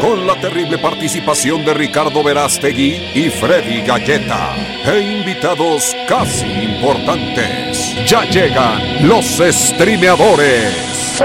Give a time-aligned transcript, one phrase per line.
[0.00, 4.54] Con la terrible participación de Ricardo Verástegui y Freddy Galleta.
[4.84, 7.96] E invitados casi importantes.
[8.06, 11.18] Ya llegan los streameadores.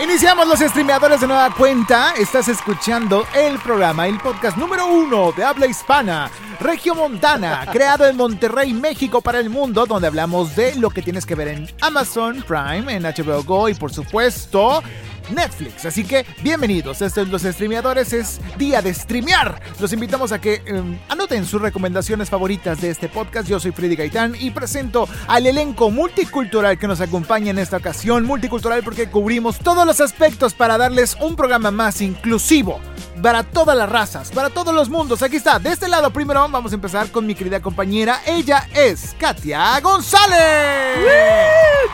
[0.00, 2.14] Iniciamos los streameadores de nueva cuenta.
[2.18, 6.30] Estás escuchando el programa, el podcast número uno de habla hispana,
[6.62, 11.26] Regio Montana, creado en Monterrey, México para el mundo, donde hablamos de lo que tienes
[11.26, 14.80] que ver en Amazon Prime, en HBO Go y por supuesto
[15.34, 15.84] Netflix.
[15.86, 19.60] Así que bienvenidos, estos los streameadores, es día de streamear.
[19.80, 23.48] Los invitamos a que em, anoten sus recomendaciones favoritas de este podcast.
[23.48, 28.24] Yo soy Freddy Gaitán y presento al elenco multicultural que nos acompaña en esta ocasión.
[28.24, 32.80] Multicultural porque cubrimos todos los aspectos para darles un programa más inclusivo
[33.22, 35.22] para todas las razas, para todos los mundos.
[35.22, 38.20] Aquí está, de este lado primero vamos a empezar con mi querida compañera.
[38.26, 40.98] Ella es Katia González.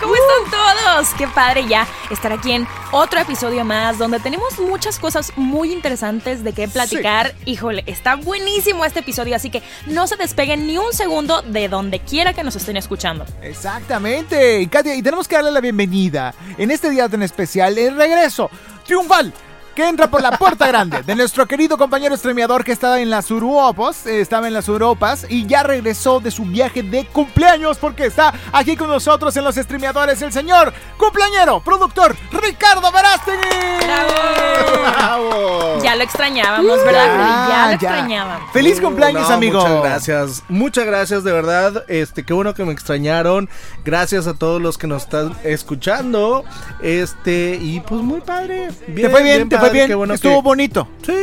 [0.00, 1.08] ¿Cómo están todos?
[1.18, 6.42] Qué padre ya estar aquí en otro episodio más donde tenemos muchas cosas muy interesantes
[6.42, 7.34] de qué platicar.
[7.44, 12.00] Híjole, está buenísimo este episodio, así que no se despeguen ni un segundo de donde
[12.00, 13.26] quiera que nos estén escuchando.
[13.42, 14.66] Exactamente.
[14.70, 18.50] Katia, y tenemos que darle la bienvenida en este día tan especial, el regreso
[18.86, 19.34] triunfal
[19.78, 23.30] que entra por la puerta grande de nuestro querido compañero streameador que estaba en las
[23.30, 28.06] Europas, eh, estaba en las Europas y ya regresó de su viaje de cumpleaños porque
[28.06, 33.38] está aquí con nosotros en los streameadores el señor cumpleañero, productor Ricardo Verástegui.
[33.84, 35.78] ¡Bravo!
[35.80, 37.48] Ya lo extrañábamos, ¿verdad?
[37.48, 38.52] Ya, lo extrañábamos.
[38.52, 39.60] Feliz cumpleaños, amigo.
[39.60, 41.84] Muchas gracias, muchas gracias de verdad.
[41.86, 43.48] Este, qué bueno que me extrañaron.
[43.84, 46.44] Gracias a todos los que nos están escuchando.
[46.82, 48.70] Este, y pues muy padre.
[48.88, 50.10] Bien, te fue bien, te fue bien.
[50.10, 50.88] Estuvo bonito.
[51.04, 51.14] Sí,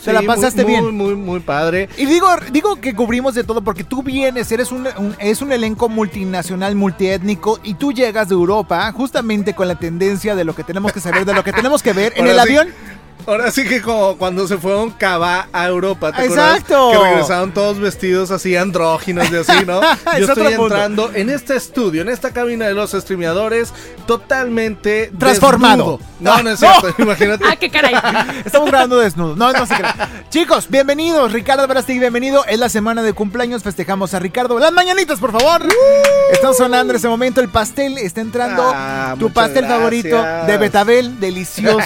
[0.00, 0.84] se la pasaste muy, bien.
[0.84, 1.88] Muy, muy, muy padre.
[1.96, 4.88] Y digo, digo que cubrimos de todo porque tú vienes, eres un,
[5.18, 10.44] es un elenco multinacional, multiétnico y tú llegas de Europa justamente con la tendencia de
[10.44, 12.68] lo que tenemos que saber, de lo que tenemos que ver en el avión.
[13.26, 16.90] Ahora sí que como cuando se fueron Cava a Europa, ¿te Exacto.
[16.92, 19.80] Que regresaron todos vestidos así andróginos y así, ¿no?
[20.18, 23.72] Yo estoy entrando en este estudio, en esta cabina de los streameadores,
[24.06, 25.98] totalmente transformado.
[25.98, 26.10] Desnudo.
[26.20, 27.44] No, no es cierto, imagínate.
[27.46, 27.94] Ah, qué caray.
[28.44, 29.36] Estamos grabando desnudo.
[29.36, 29.74] No, no se
[30.30, 31.32] Chicos, bienvenidos.
[31.32, 32.44] Ricardo Verástegui, bienvenido.
[32.46, 33.62] Es la semana de cumpleaños.
[33.62, 34.58] Festejamos a Ricardo.
[34.58, 35.62] Las mañanitas, por favor.
[35.66, 36.32] Uh.
[36.32, 37.40] Están sonando en ese momento.
[37.40, 38.70] El pastel está entrando.
[38.74, 39.78] Ah, tu pastel gracias.
[39.78, 41.80] favorito de betabel, delicioso.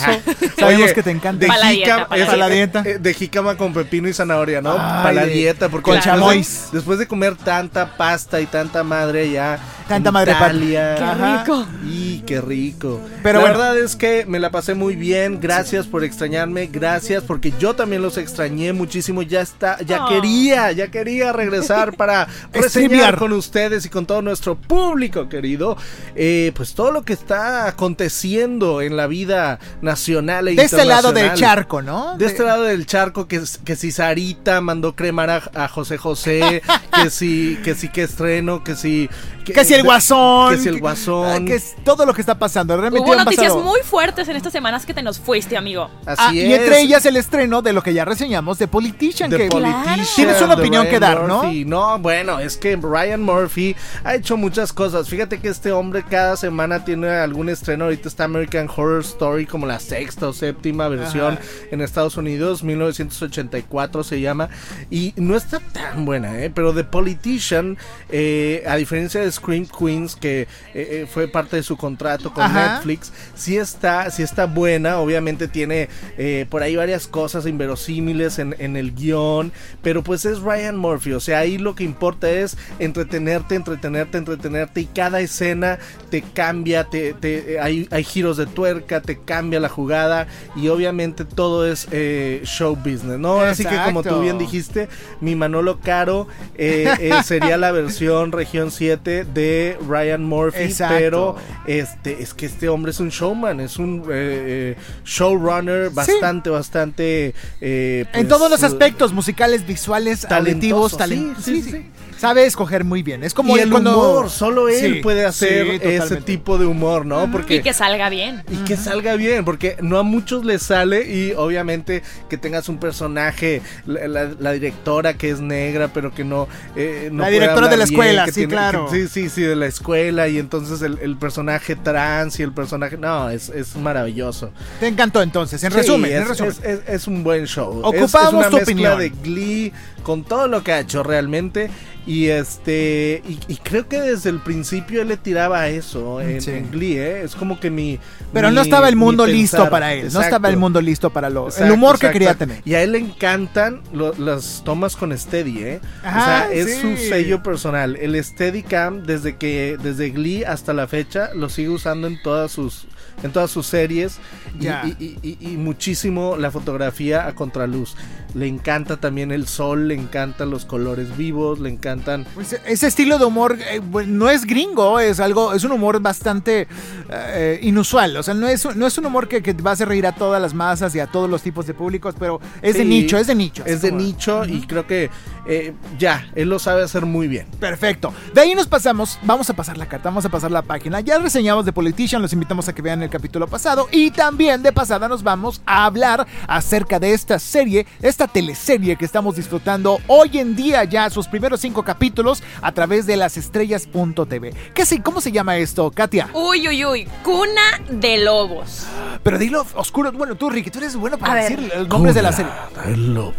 [0.59, 1.34] Sabemos Oye, que te encanta.
[1.35, 2.83] De, Pa' la jícama, dieta, pa' la dieta.
[2.87, 4.73] eh, de jícama con pepino y zanahoria, ¿no?
[4.73, 6.69] Ay, Para la dieta, porque con después de- chamois.
[6.73, 9.59] Después de comer tanta pasta y tanta madre ya.
[9.89, 10.95] Tanta en madre Italia.
[10.97, 11.39] Qué Ajá.
[11.45, 11.67] rico.
[11.87, 13.01] Y qué rico.
[13.23, 13.59] Pero la bueno.
[13.59, 15.41] verdad es que me la pasé muy bien.
[15.41, 16.67] Gracias por extrañarme.
[16.73, 19.23] Gracias porque yo también los extrañé muchísimo.
[19.23, 20.09] Ya está, ya Oh.
[20.09, 25.77] quería, ya quería regresar para reseñar con ustedes y con todo nuestro público querido.
[26.17, 31.13] eh, pues todo lo que está aconteciendo en la vida nacional e De este lado
[31.15, 32.17] del charco, ¿no?
[32.17, 36.63] De este lado del charco, que, que si Sarita mandó cremar a, a José José,
[37.03, 39.09] que si, que si que estreno, que si...
[39.53, 40.55] Que si el guasón.
[40.57, 41.45] Que si el guasón.
[41.47, 42.77] Que es todo lo que está pasando.
[42.77, 45.91] Realmente Hubo noticias pasado- muy fuertes en estas semanas que te nos fuiste, amigo.
[46.07, 46.35] Así Ah, es.
[46.49, 49.31] y entre ellas el estreno de lo que ya reseñamos de Politician.
[49.31, 51.43] The que Politician, Tienes una opinión Ryan que dar, ¿no?
[51.43, 51.65] Murphy.
[51.65, 51.99] ¿no?
[51.99, 55.09] bueno, es que Ryan Murphy ha hecho muchas cosas.
[55.09, 57.85] Fíjate que este hombre cada semana tiene algún estreno.
[57.85, 61.43] Ahorita está American Horror Story como la sexta o séptima versión Ajá.
[61.71, 64.49] en Estados Unidos, 1984 se llama.
[64.91, 66.51] Y no está tan buena, ¿eh?
[66.55, 67.77] Pero The Politician,
[68.11, 72.45] eh, a diferencia de Scream Queens, que eh, eh, fue parte de su contrato con
[72.45, 72.75] Ajá.
[72.75, 74.99] Netflix, sí está, sí está buena.
[74.99, 79.53] Obviamente tiene eh, por ahí varias cosas inverosímiles en, en el guion.
[79.83, 81.13] Pero pues es Ryan Murphy.
[81.13, 84.81] O sea, ahí lo que importa es entretenerte, entretenerte, entretenerte.
[84.81, 85.79] Y cada escena
[86.11, 90.27] te cambia, te, te- hay, hay giros de tuerca, te cambia la jugada.
[90.57, 93.41] Y obviamente todo es eh, show business, ¿no?
[93.41, 94.89] Así que como tú bien dijiste,
[95.21, 100.63] mi Manolo Caro eh, eh, sería la versión región 7 de Ryan Murphy.
[100.65, 100.95] Exacto.
[100.99, 101.37] Pero
[101.67, 107.35] este, es que este hombre es un showman, es un eh, eh, showrunner bastante, bastante...
[107.61, 111.71] eh, En pues, todos los eh, aspectos musicales, visuales, Talentoso, auditivos, talen- sí, sí, sí,
[111.71, 111.91] sí.
[112.19, 113.23] Sabe escoger muy bien.
[113.25, 116.67] Es como y el cuando- humor, solo él Sí, puede hacer sí, ese tipo de
[116.67, 117.31] humor, ¿no?
[117.31, 118.43] Porque Y que salga bien.
[118.51, 122.79] y que salga bien, porque no a muchos les sale y obviamente que tengas un
[122.79, 126.49] personaje, la, la- la directora que es negra, pero que no...
[126.77, 128.87] eh, no La puede directora de la escuela, sí, claro.
[128.91, 132.53] que- sí, sí, sí, de la escuela y entonces el, el personaje trans y el
[132.53, 132.97] personaje...
[132.97, 134.51] No, es, es maravilloso.
[134.81, 136.51] Te encantó entonces, en Sí, resumen, es, en resumen.
[136.53, 137.81] es- es- es un buen show.
[137.93, 138.99] Es- Ocupamos es, una tu mezcla opinión.
[138.99, 139.73] de Glee
[140.03, 141.71] con todo lo que ha hecho realmente.
[142.07, 146.41] Y este y, y creo que desde el principio él le tiraba a eso en,
[146.43, 146.51] Sí.
[146.51, 147.23] en Glee, ¿eh?
[147.23, 147.99] Es como que mi.
[148.33, 150.11] Pero mi- no estaba el mundo listo para él.
[150.13, 152.61] No estaba el mundo listo para lo, el Exacto, humor que quería tener.
[152.67, 155.81] Y a él le encantan lo- las tomas con Steady, ¿eh?
[156.03, 156.81] Ajá, o sea, es sí.
[156.83, 157.97] su sello personal.
[157.97, 162.87] El Steadicam, desde que desde Glee hasta la fecha, lo sigue usando en todas sus
[163.23, 164.19] en todas sus series
[164.61, 167.97] y muchísimo la fotografía a contraluz.
[168.35, 173.19] Le encanta también el sol, le encantan los colores vivos, le encantan Pues, ese estilo
[173.19, 176.67] de humor eh, no es gringo, es algo, es un humor bastante
[177.11, 178.17] eh, inusual.
[178.17, 180.05] O sea, no es, un- no es un humor que, que va a hacer reír
[180.07, 183.17] a todas las masas y a todos los tipos de públicos, pero es de nicho,
[183.19, 183.63] es de nicho.
[183.67, 185.11] Es de como- nicho y creo que
[185.47, 187.47] eh, ya, él lo sabe hacer muy bien.
[187.61, 188.13] Perfecto.
[188.35, 191.01] De ahí nos pasamos, vamos a pasar la carta, vamos a pasar la página.
[191.01, 193.87] Ya reseñamos de Politician, los invitamos a que vean el capítulo pasado.
[193.93, 199.05] Y también de pasada nos vamos a hablar acerca de esta serie, esta teleserie que
[199.05, 204.53] estamos disfrutando hoy en día ya, sus primeros cinco capítulos a través de lasestrellas.tv.
[204.75, 206.29] ¿Qué sé, ¿Cómo se llama esto, Katia?
[206.35, 207.09] Uy, uy, uy.
[207.23, 208.87] Cuna de lobos.
[209.23, 210.13] Pero dilo oscuro.
[210.13, 211.57] Bueno, tú, Ricky, tú eres bueno para A ver.
[211.57, 212.53] decir los nombres de la serie.
[212.87, 213.33] El lobo.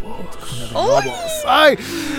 [0.74, 1.10] Uy,
[1.46, 1.76] Ay,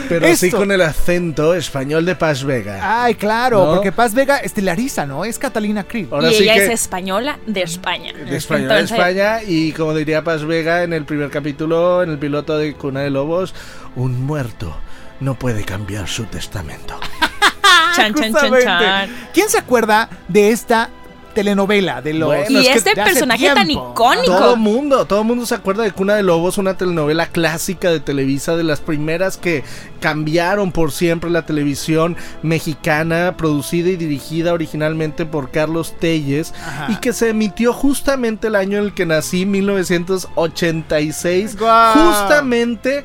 [0.09, 3.03] Pero sí esto- con el acento español de Paz Vega.
[3.03, 3.73] Ay, claro, ¿No?
[3.75, 5.25] porque Paz Vega estelariza, ¿no?
[5.25, 5.85] Es Catalina.
[6.11, 8.13] Ahora y sí ella que es española de España.
[8.13, 12.17] de España, de España y como diría Paz Vega en el primer capítulo, en el
[12.17, 13.53] piloto de Cuna de Lobos,
[13.95, 14.77] un muerto
[15.19, 16.99] no puede cambiar su testamento.
[17.95, 18.31] Chan, chan,
[18.63, 19.09] chan.
[19.33, 20.89] ¿Quién se acuerda de esta
[21.37, 24.25] telenovela de los Bueno, Y es este personaje tan icónico.
[24.25, 28.55] Todo mundo, todo mundo se acuerda de Cuna de Lobos, una telenovela clásica de Televisa,
[28.55, 29.63] de las primeras que
[29.99, 36.87] cambiaron por siempre la televisión mexicana, producida y dirigida originalmente por Carlos Telles Ajá.
[36.89, 41.93] y que se emitió justamente el año en el que nací, 1986, Guau.
[41.93, 43.03] justamente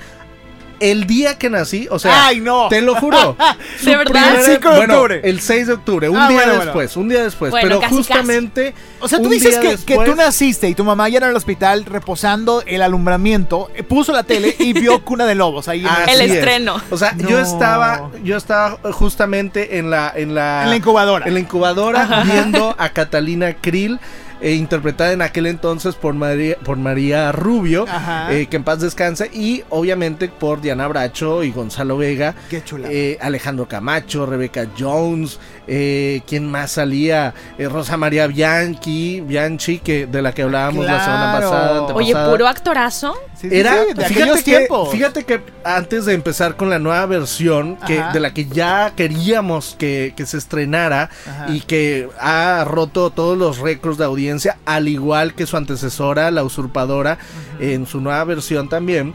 [0.90, 2.69] el día que nací, o sea, ¡Ay, no!
[2.69, 3.37] te lo juro.
[3.84, 4.12] ¿De verdad?
[4.12, 5.20] primera- 5 de bueno, octubre.
[5.25, 6.64] el 6 de octubre, un Ah, día bueno, bueno.
[6.67, 10.14] después, un día después, Bueno, pero casi, justamente O sea, tú dices que, que tú
[10.14, 14.23] naciste y tu mamá ya era en el hospital reposando el alumbramiento, eh, puso la
[14.25, 16.37] tele y vio Cuna de Lobos ahí en el- El es.
[16.38, 16.81] estreno.
[16.90, 17.29] O sea, No.
[17.29, 21.26] yo estaba, yo estaba justamente en la, en la, En la incubadora.
[21.26, 23.99] en la incubadora viendo a Catalina Krill.
[24.43, 28.33] Eh, interpretada en aquel entonces por María, por María Rubio, Ajá.
[28.35, 32.89] eh, que en paz descanse, y obviamente por Diana Bracho y Gonzalo Vega, Qué chula.
[32.91, 37.33] eh, Alejandro Camacho, Rebeca Jones, eh, ¿quién más salía?
[37.56, 41.83] Eh, Rosa María Bianchi, Bianchi, que, de la que hablábamos la semana pasada.
[41.94, 43.15] Oye, puro actorazo.
[43.43, 47.05] Sí, sí, Era, sí, de fíjate que, fíjate que antes de empezar con la nueva
[47.06, 48.12] versión, que, Ajá.
[48.12, 51.47] de la que ya queríamos que, que se estrenara Ajá.
[51.50, 56.44] y que ha roto todos los récords de audiencia, al igual que su antecesora, La
[56.44, 57.19] Usurpadora,
[57.59, 59.12] en su nueva versión también.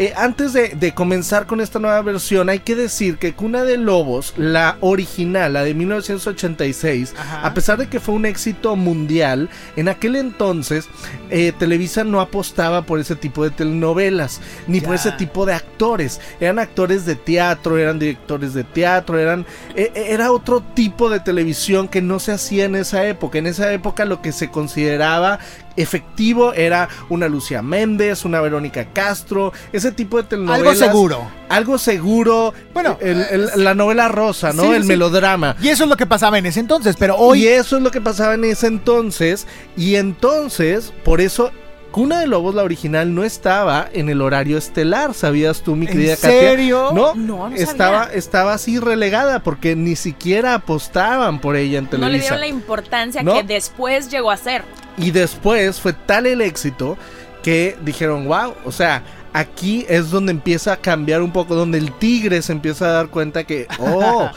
[0.00, 3.76] Eh, antes de, de comenzar con esta nueva versión, hay que decir que Cuna de
[3.78, 7.44] Lobos, la original, la de 1986, Ajá.
[7.44, 10.88] a pesar de que fue un éxito mundial, en aquel entonces
[11.30, 16.20] eh, Televisa no apostaba por ese tipo de telenovelas, ni por ese tipo de actores.
[16.38, 21.18] Eran actores de teatro, eran directores de teatro, eran eh, eh, era otro tipo de
[21.18, 23.38] televisión que no se hacía en esa época.
[23.38, 25.40] En esa época lo que se consideraba
[25.82, 30.80] efectivo era una Lucía Méndez, una Verónica Castro, ese tipo de telenovelas.
[30.82, 31.30] Algo seguro.
[31.48, 32.52] Algo seguro.
[32.74, 34.64] Bueno, el- el- la novela rosa, ¿no?
[34.64, 34.88] sí, el sí.
[34.88, 35.56] melodrama.
[35.62, 37.44] Y eso es lo que pasaba en ese entonces, pero hoy...
[37.44, 39.46] Y eso es lo que pasaba en ese entonces.
[39.76, 41.50] Y entonces, por eso,
[41.92, 45.14] Cuna de Lobos, la original, no estaba en el horario estelar.
[45.14, 46.88] ¿Sabías tú, mi ¿En querida serio?
[46.88, 47.00] Katia?
[47.02, 48.18] No, No, no estaba, sabía.
[48.18, 52.20] estaba así relegada porque ni siquiera apostaban por ella en No le Televisa.
[52.24, 53.34] dieron la importancia ¿No?
[53.34, 54.64] que después llegó a ser.
[54.98, 56.98] Y después fue tal el éxito
[57.42, 59.02] que dijeron, wow, o sea,
[59.32, 63.08] aquí es donde empieza a cambiar un poco, donde el tigre se empieza a dar
[63.08, 64.28] cuenta que, oh,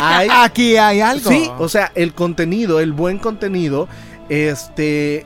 [0.00, 1.30] hay, Aquí hay algo.
[1.30, 3.88] Sí, o sea, el contenido, el buen contenido,
[4.28, 5.24] este,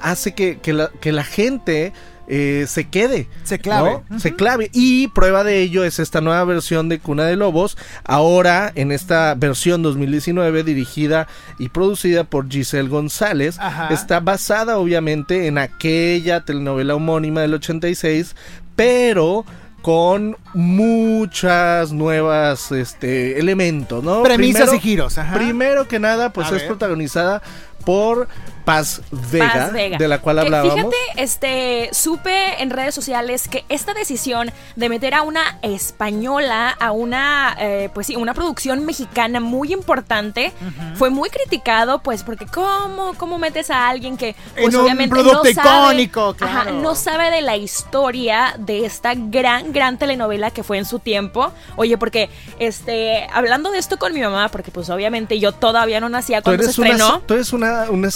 [0.00, 1.92] hace que, que la, que la gente
[2.30, 3.26] eh, se quede.
[3.44, 4.00] Se clave.
[4.10, 4.20] ¿no?
[4.20, 4.68] Se clave.
[4.74, 7.78] Y prueba de ello es esta nueva versión de Cuna de Lobos.
[8.04, 11.26] Ahora, en esta versión 2019, dirigida
[11.58, 13.88] y producida por Giselle González, Ajá.
[13.94, 18.36] está basada obviamente en aquella telenovela homónima del 86,
[18.76, 19.46] pero
[19.80, 24.22] con muchas nuevas este elementos, ¿no?
[24.22, 25.18] Premisas Primero- y giros.
[25.18, 25.34] Ajá.
[25.34, 26.66] Primero que nada, pues A es ver.
[26.66, 27.42] protagonizada
[27.84, 28.28] por
[28.68, 29.96] Paz Vega, Paz Vega.
[29.96, 30.74] de la cual Que hablábamos.
[30.74, 36.92] Fíjate, este, supe en redes sociales que esta decisión de meter a una española, a
[36.92, 40.52] una, eh, pues sí, una producción mexicana muy importante,
[40.96, 45.14] fue muy criticado, pues, porque ¿cómo, cómo metes a alguien que, pues, En un obviamente
[45.14, 46.72] producto no sabe, icónico, ajá, claro.
[46.82, 51.54] no sabe de la historia de esta gran, gran telenovela que fue en su tiempo?
[51.76, 56.10] Oye, porque, este, hablando de esto con mi mamá, porque, pues, obviamente yo todavía no
[56.10, 57.20] nacía cuando se eres, una, estrenó.
[57.20, 58.10] tú eres una, una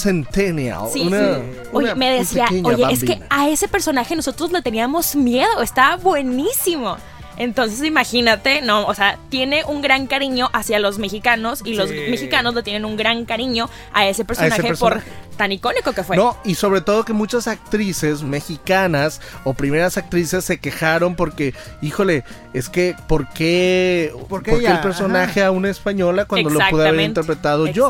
[0.47, 0.89] centennial.
[0.91, 1.41] Sí, una, sí.
[1.71, 3.27] Oye, una me decía, oye, es que bambina".
[3.29, 6.97] a ese personaje nosotros le teníamos miedo, estaba buenísimo.
[7.37, 12.53] Entonces imagínate, no, o sea, tiene un gran cariño hacia los mexicanos y los mexicanos
[12.53, 15.01] le tienen un gran cariño a ese personaje, personaje.
[15.01, 16.15] por tan icónico que fue.
[16.15, 22.23] No, y sobre todo que muchas actrices mexicanas o primeras actrices se quejaron porque, híjole,
[22.53, 24.75] es que ¿por qué, ¿Por qué por qué ella?
[24.75, 27.89] el personaje a una española cuando lo pude haber interpretado yo?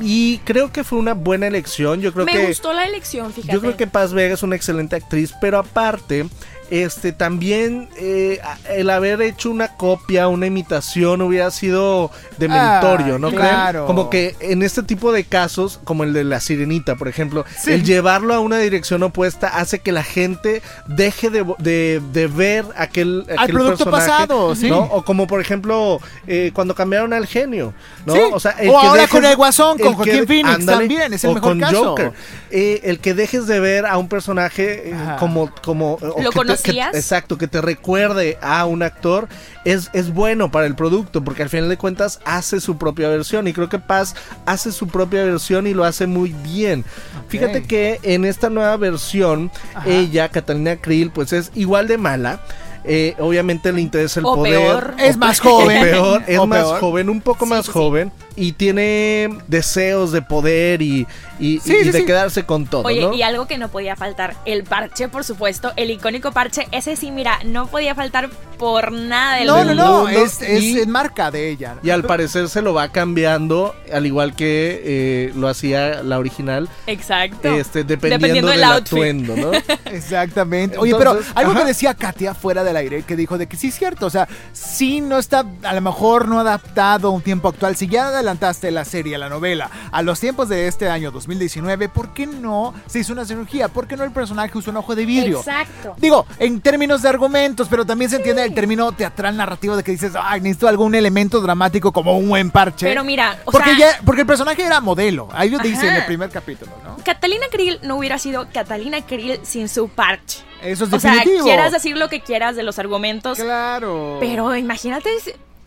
[0.00, 2.00] Y creo que fue una buena elección.
[2.00, 3.52] Yo creo Me que gustó la elección, fíjate.
[3.52, 6.26] Yo creo que Paz Vega es una excelente actriz, pero aparte,
[6.70, 13.28] este también eh, el haber hecho una copia, una imitación hubiera sido dementorio, Ah, ¿no
[13.28, 13.42] creen?
[13.42, 13.86] claro.
[13.86, 17.72] Como que en este tipo de casos, como el de la sirenita, por ejemplo, Sí.
[17.72, 22.64] el llevarlo a una dirección opuesta hace que la gente deje de, de- de ver
[22.76, 24.68] aquel, aquel producto personaje, pasado, sí.
[24.68, 24.80] ¿no?
[24.80, 28.14] O como por ejemplo eh, cuando cambiaron al genio, ¿no?
[28.14, 28.20] Sí.
[28.32, 31.12] O, sea, O ahora dejes- con el Guasón, con el que- Joaquín Phoenix ándale, también,
[31.12, 31.84] es el o mejor con caso.
[31.84, 32.12] Joker.
[32.50, 36.30] Eh, el que dejes de ver a un personaje eh, como como o ¿Lo
[36.62, 39.28] que exacto que te recuerde a un actor
[39.64, 43.46] es, es bueno para el producto porque al final de cuentas hace su propia versión
[43.48, 44.14] y creo que Paz
[44.46, 46.84] hace su propia versión y lo hace muy bien
[47.28, 49.88] fíjate que en esta nueva versión Ajá.
[49.88, 52.40] ella Catalina Krill pues es igual de mala
[52.88, 54.94] Eh, obviamente le interesa el O poder peor.
[54.98, 55.82] Es más joven.
[55.82, 56.80] peor, es O más peor.
[56.80, 57.72] joven un poco Sí, más sí.
[57.72, 61.06] joven y tiene deseos de poder y,
[61.40, 62.04] y, Sí, y sí, de sí.
[62.06, 63.12] quedarse con todo Oye, ¿no?
[63.14, 67.10] y algo que no podía faltar, el parche, por supuesto, el icónico parche, ese sí,
[67.10, 68.28] mira, no podía faltar
[68.58, 71.76] por nada del No, no, del no, mundo es, es y- marca de ella.
[71.82, 76.68] Y al parecer se lo va cambiando, al igual que eh, lo hacía la original,
[76.86, 77.48] Exacto.
[77.54, 78.92] este, dependiendo, Dependiendo del del outfit.
[78.92, 79.50] atuendo, ¿no?
[79.90, 80.78] Exactamente.
[80.78, 81.60] Oye, Entonces, pero algo ajá.
[81.60, 84.28] que decía Katia fuera del aire, que dijo de que sí es cierto, o sea,
[84.52, 87.76] sí no está, a lo mejor no adaptado a un tiempo actual.
[87.76, 92.12] Si ya adelantaste la serie, la novela, a los tiempos de este año 2019, ¿por
[92.12, 93.68] qué no se hizo una cirugía?
[93.68, 95.38] ¿Por qué no el personaje usó un ojo de vidrio?
[95.38, 95.94] Exacto.
[95.98, 99.92] Digo, en términos de argumentos, pero también se entiende el término teatral narrativo de que
[99.92, 102.86] dices, ay, necesito algún elemento dramático como un buen parche.
[102.86, 105.94] Pero mira, o porque, sea, ya, porque el personaje era modelo, ahí lo dice en
[105.94, 106.96] el primer capítulo, ¿no?
[107.04, 110.40] Catalina Krill no hubiera sido Catalina Krill sin su parche.
[110.62, 111.44] Eso es O sea, definitivo.
[111.44, 114.16] quieras decir lo que quieras de los argumentos, Claro.
[114.18, 115.10] pero imagínate,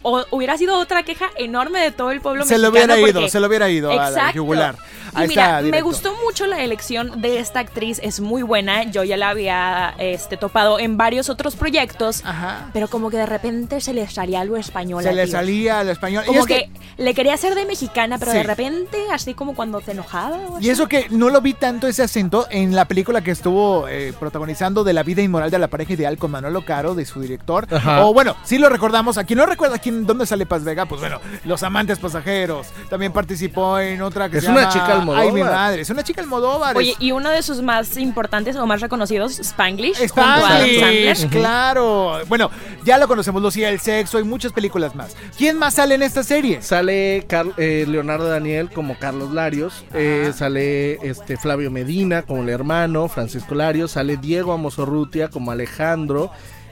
[0.02, 2.94] o hubiera sido otra queja enorme de todo el pueblo se lo mexicano.
[3.02, 4.36] hubiera ido, se lo hubiera ido a la Exacto.
[4.36, 4.76] yugular.
[5.16, 8.84] Y mira, está, me gustó mucho la elección de esta actriz, es muy buena.
[8.84, 12.70] Yo ya la había este, topado en varios otros proyectos, Ajá.
[12.74, 15.02] pero como que de repente se le salía lo español.
[15.04, 15.32] Se le tío.
[15.32, 16.24] salía al español.
[16.26, 18.38] y Como es que, le quería hacer de mexicana, pero Sí.
[18.38, 20.38] de repente, así como cuando se enojaba.
[20.50, 20.68] o así.
[20.68, 24.14] Y eso que no lo vi tanto ese acento en la película que estuvo eh,
[24.20, 27.68] protagonizando de la vida inmoral de la pareja ideal con Manolo Caro, de su director.
[27.74, 28.06] Ajá.
[28.06, 29.18] O bueno, sí lo recordamos.
[29.18, 32.68] A quien no recuerda quién, dónde sale Paz Vega, pues bueno, Los Amantes Pasajeros.
[32.90, 35.26] También participó en otra que Es se una llama chica Almodóvar.
[35.26, 35.82] Ay, mi madre.
[35.82, 36.78] Es una chica Almodóvar.
[36.78, 40.02] Oye, y uno de sus más importantes o más reconocidos, Spanglish.
[40.02, 42.20] Spanglish, claro.
[42.28, 42.50] Bueno,
[42.84, 45.16] ya lo conocemos, Lucía el sexo y muchas películas más.
[45.38, 46.62] ¿Quién más sale en esta serie?
[46.62, 47.26] Sale
[47.58, 53.56] eh, Leonardo Daniel como Carlos Larios, eh, sale este Flavio Medina como el hermano, Francisco
[53.56, 56.32] Larios, sale Diego Amosorrutia como Alejandro,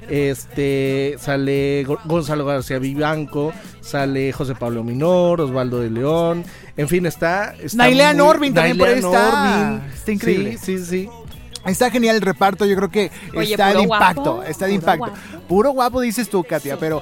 [0.09, 6.43] este sale Go- Gonzalo García Vivanco, sale José Pablo Minor, Osvaldo de León,
[6.75, 9.81] en fin, está, está Nailea Norvin también por ahí está.
[9.93, 10.57] Está increíble.
[10.57, 11.09] Sí, sí, sí.
[11.67, 15.05] Está genial el reparto, yo creo que Oye, está de impacto, guapo, está de impacto.
[15.07, 15.17] guapo.
[15.47, 17.01] Puro guapo dices tú, Katia, Sí, pero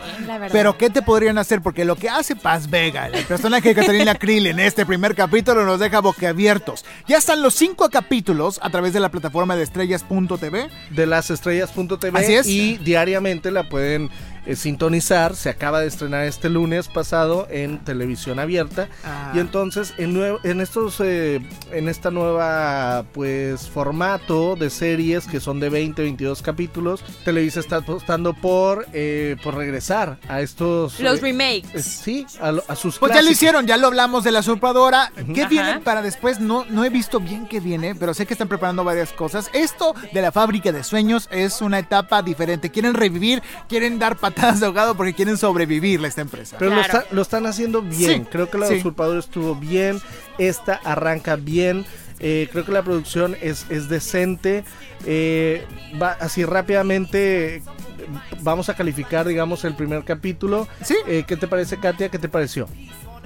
[0.52, 1.62] pero ¿qué te podrían hacer?
[1.62, 5.66] Porque lo que hace Paz Vega, el personaje de Catalina Krill en este primer capítulo
[5.66, 6.84] nos deja boquiabiertos.
[7.08, 10.70] Ya están los cinco capítulos a través de la plataforma de estrellas.tv.
[10.92, 12.48] de las estrellas.tv Así es.
[12.48, 14.10] y diariamente la pueden
[14.46, 18.88] eh, sintonizar, se acaba de estrenar este lunes pasado en televisión abierta.
[19.04, 19.32] Ah.
[19.36, 25.60] Y entonces en, en estos eh, en esta nueva pues formato de series que son
[25.60, 31.22] de 20, 22 capítulos, Televisa está apostando por eh, por regresar a estos Los eh,
[31.22, 31.74] remakes.
[31.74, 35.12] eh, sí, a, a sus Pues ya lo hicieron, ya lo hablamos de la usurpadora.
[35.34, 35.50] ¿Qué Ajá.
[35.50, 36.40] viene para después?
[36.40, 39.50] No, no he visto bien qué viene, pero sé que están preparando varias cosas.
[39.54, 42.70] Esto de la fábrica de sueños es una etapa diferente.
[42.70, 46.58] Quieren revivir, quieren dar patadas de ahogado porque quieren sobrevivir esta empresa.
[46.60, 48.24] Pero lo, está- lo están haciendo bien.
[48.24, 48.76] Sí, creo que la sí.
[48.76, 50.02] usurpadora estuvo bien.
[50.38, 51.86] Esta arranca bien.
[52.20, 54.64] Eh, creo que la producción es, es decente.
[55.06, 55.66] Eh,
[56.02, 57.58] va así rápidamente.
[57.58, 57.62] eh,
[58.42, 60.68] Vamos a calificar, digamos, el primer capítulo.
[60.84, 60.96] Sí.
[61.08, 62.10] Eh, ¿Qué te parece, Katia?
[62.10, 62.68] ¿Qué te pareció?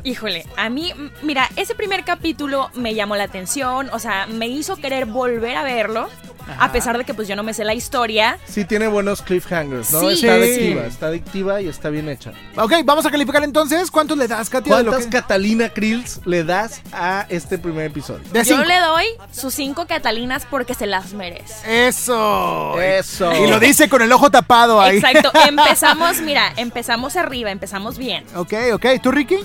[0.03, 4.75] Híjole, a mí, mira, ese primer capítulo me llamó la atención, o sea, me hizo
[4.77, 6.09] querer volver a verlo,
[6.57, 8.39] a pesar de que pues yo no me sé la historia.
[8.47, 9.99] Sí, tiene buenos cliffhangers, ¿no?
[9.99, 10.07] Sí.
[10.25, 12.31] Está adictiva, está adictiva y está bien hecha.
[12.57, 13.91] Ok, vamos a calificar entonces.
[13.91, 14.73] ¿Cuántos le das, Katia?
[14.73, 18.23] ¿Cuántas que- Catalina Krills le das a este primer episodio?
[18.31, 21.87] De Yo le doy sus cinco catalinas porque se las merece.
[21.87, 22.81] Eso.
[22.81, 23.31] Eso.
[23.45, 24.97] Y lo dice con el ojo tapado ahí.
[24.97, 28.25] Exacto, empezamos, mira, empezamos arriba, empezamos bien.
[28.35, 28.85] Ok, ok.
[29.03, 29.37] ¿Tú, Ricky?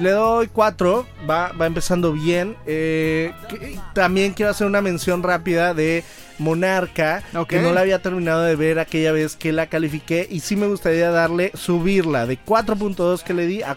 [0.00, 2.56] Le doy 4, va, va empezando bien.
[2.66, 6.02] Eh, que- también quiero hacer una mención rápida de
[6.38, 10.56] Monarca, que no la había terminado de ver aquella vez que la califiqué y sí
[10.56, 13.74] me gustaría darle, subirla de 4.2 que le di a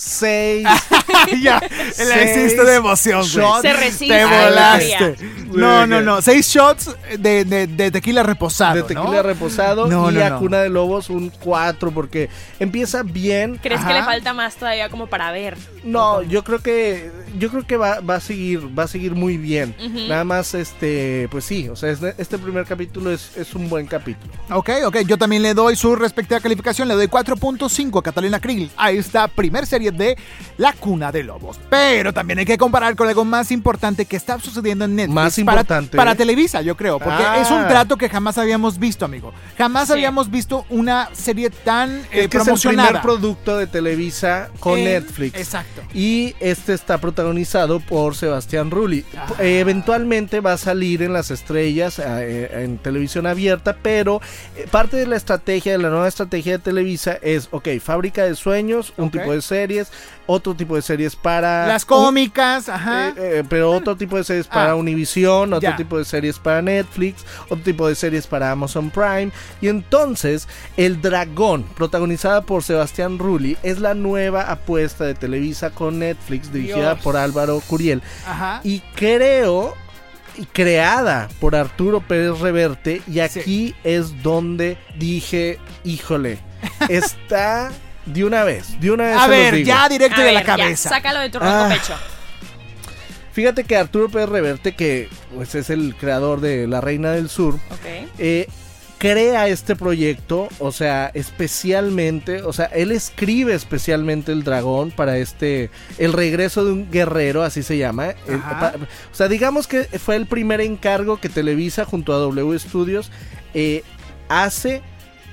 [0.00, 1.40] 4.6.
[1.42, 3.62] ya, la hiciste de emoción, güey.
[3.62, 4.16] Se resiste.
[4.16, 5.16] Te volaste.
[5.52, 6.22] No, no, no.
[6.22, 8.76] Seis shots de, de- de tequila reposado.
[8.76, 9.22] de tequila ¿no?
[9.22, 10.38] reposado No, y no, a no.
[10.38, 13.58] Cuna de Lobos un 4 porque empieza bien.
[13.62, 15.56] ¿Crees que le falta más todavía como para ver?
[15.84, 19.36] No, yo creo que yo creo que va, va a seguir va a seguir muy
[19.36, 19.74] bien.
[20.08, 23.86] Nada más este, pues sí, o sea, este, este primer capítulo es, es un buen
[23.86, 24.32] capítulo.
[24.50, 24.98] Ok, ok.
[25.00, 26.88] Yo también le doy su respectiva calificación.
[26.88, 30.16] Le doy 4.5 a Catalina Krill a esta primer serie de
[30.58, 31.58] La Cuna de Lobos.
[31.68, 35.14] Pero también hay que comparar con algo más importante que está sucediendo en Netflix.
[35.14, 35.96] Más importante.
[35.96, 36.98] Para, Televisa, yo creo.
[36.98, 37.40] Porque Ah.
[37.40, 39.32] es un trato que jamás habíamos visto, amigo.
[39.56, 39.92] Jamás Sí.
[39.94, 42.88] habíamos visto una serie tan eh, es que es el promocionada.
[42.88, 45.38] primer producto de Televisa con Eh, Netflix.
[45.38, 45.82] Exacto.
[45.94, 49.04] Y este está protagonizado por Sebastián Rulli.
[49.16, 49.26] Ah.
[49.38, 54.20] Eh, eventualmente va a salir en las estrellas eh, en televisión abierta, pero
[54.70, 58.92] parte de la estrategia, de la nueva estrategia de Televisa es, ok, fábrica de sueños,
[58.96, 59.88] un tipo de series,
[60.26, 61.66] otro tipo de series para...
[61.66, 63.08] Las un- cómicas, ajá.
[63.10, 65.76] Eh, eh, pero otro tipo de series para Ah, Univision, otro ya.
[65.76, 69.30] tipo de series para Netflix, otro tipo de series para Amazon Prime.
[69.60, 75.98] Y entonces, El Dragón, protagonizada por Sebastián Rulli, es la nueva apuesta de Televisa con
[75.98, 77.04] Netflix, dirigida Dios.
[77.04, 78.02] por Álvaro Curiel.
[78.26, 78.60] ajá.
[78.64, 79.74] Y creo,
[80.52, 86.38] creada por Arturo Pérez Reverte, y aquí es donde dije, híjole,
[86.88, 87.70] está
[88.12, 89.16] de una vez, de una vez.
[89.16, 89.66] a se los ver, digo.
[89.66, 90.88] ya directo A de la ya, cabeza.
[90.88, 91.68] sácalo de tu ronco Ah.
[91.70, 91.94] pecho.
[93.32, 97.54] Fíjate que Arturo Pérez Reverte, que pues, es el creador de La Reina del Sur,
[97.54, 98.08] Ok.
[98.18, 98.48] eh,
[98.98, 105.70] crea este proyecto, o sea, especialmente, o sea, él escribe especialmente el dragón para este,
[105.96, 108.08] el regreso de un guerrero, así se llama.
[108.10, 108.58] eh, Ajá.
[108.72, 113.10] pa- o sea, digamos que fue el primer encargo que Televisa junto a W Studios
[113.54, 113.84] eh,
[114.28, 114.82] hace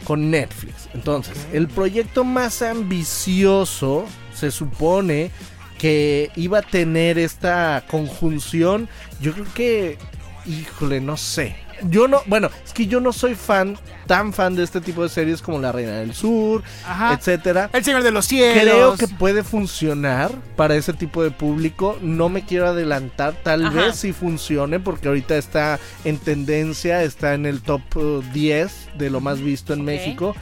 [0.04, 0.90] con Netflix.
[0.94, 5.32] Entonces, el proyecto más ambicioso se supone
[5.78, 8.90] que iba a tener esta conjunción.
[9.22, 9.98] Yo creo que,
[10.46, 11.56] híjole, no sé.
[11.84, 15.10] Yo no, bueno, es que yo no soy fan, tan fan de este tipo de
[15.10, 17.14] series como La Reina del Sur, Ajá.
[17.14, 17.70] etcétera.
[17.74, 18.62] El Señor de los Cielos.
[18.64, 21.98] Creo que puede funcionar para ese tipo de público.
[22.02, 23.34] No me quiero adelantar.
[23.44, 23.76] Tal Ajá.
[23.88, 29.10] vez si funcione, porque ahorita está en tendencia, está en el top uh, 10 de
[29.10, 29.88] lo más visto en.
[29.88, 30.36] México.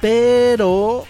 [0.00, 1.04] Pero,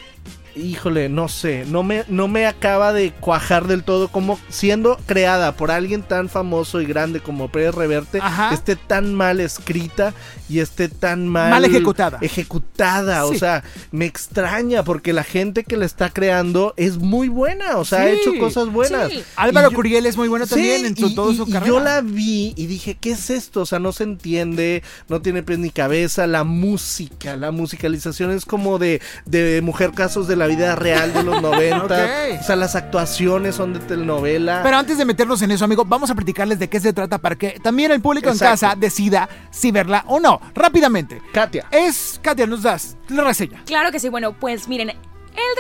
[0.57, 5.53] híjole, no sé, no me, no me acaba de cuajar del todo como siendo creada
[5.57, 8.53] por alguien tan famoso y grande como Pérez Reverte, Ajá.
[8.55, 10.15] esté tan mal escrita
[10.49, 12.19] y esté tan mal, Mal ejecutada.
[12.23, 17.77] ejecutada, o sea, me extraña porque la gente que la está creando es muy buena,
[17.77, 19.11] o sea, ha hecho cosas buenas.
[19.13, 19.23] Sí.
[19.37, 21.67] Álvaro yo- Curiel es muy bueno también en y- toda y- su y carrera.
[21.73, 23.61] yo la vi y dije, ¿qué es esto?
[23.63, 26.27] O sea, no se entiende, no tiene pies ni cabeza.
[26.27, 31.23] La música, la musicalización es como de, de Mujer Casos de la Vida Real de
[31.23, 31.85] los 90.
[31.85, 32.41] Ok.
[32.41, 34.61] O sea, las actuaciones son de telenovela.
[34.63, 37.37] Pero antes de meternos en eso, amigo, vamos a platicarles de qué se trata para
[37.37, 40.41] que también el público en casa decida si verla o no.
[40.55, 41.21] Rápidamente.
[41.33, 41.67] Katia.
[41.71, 43.63] Es, Katia, nos das la reseña.
[43.67, 44.97] Claro que sí, bueno, pues miren, El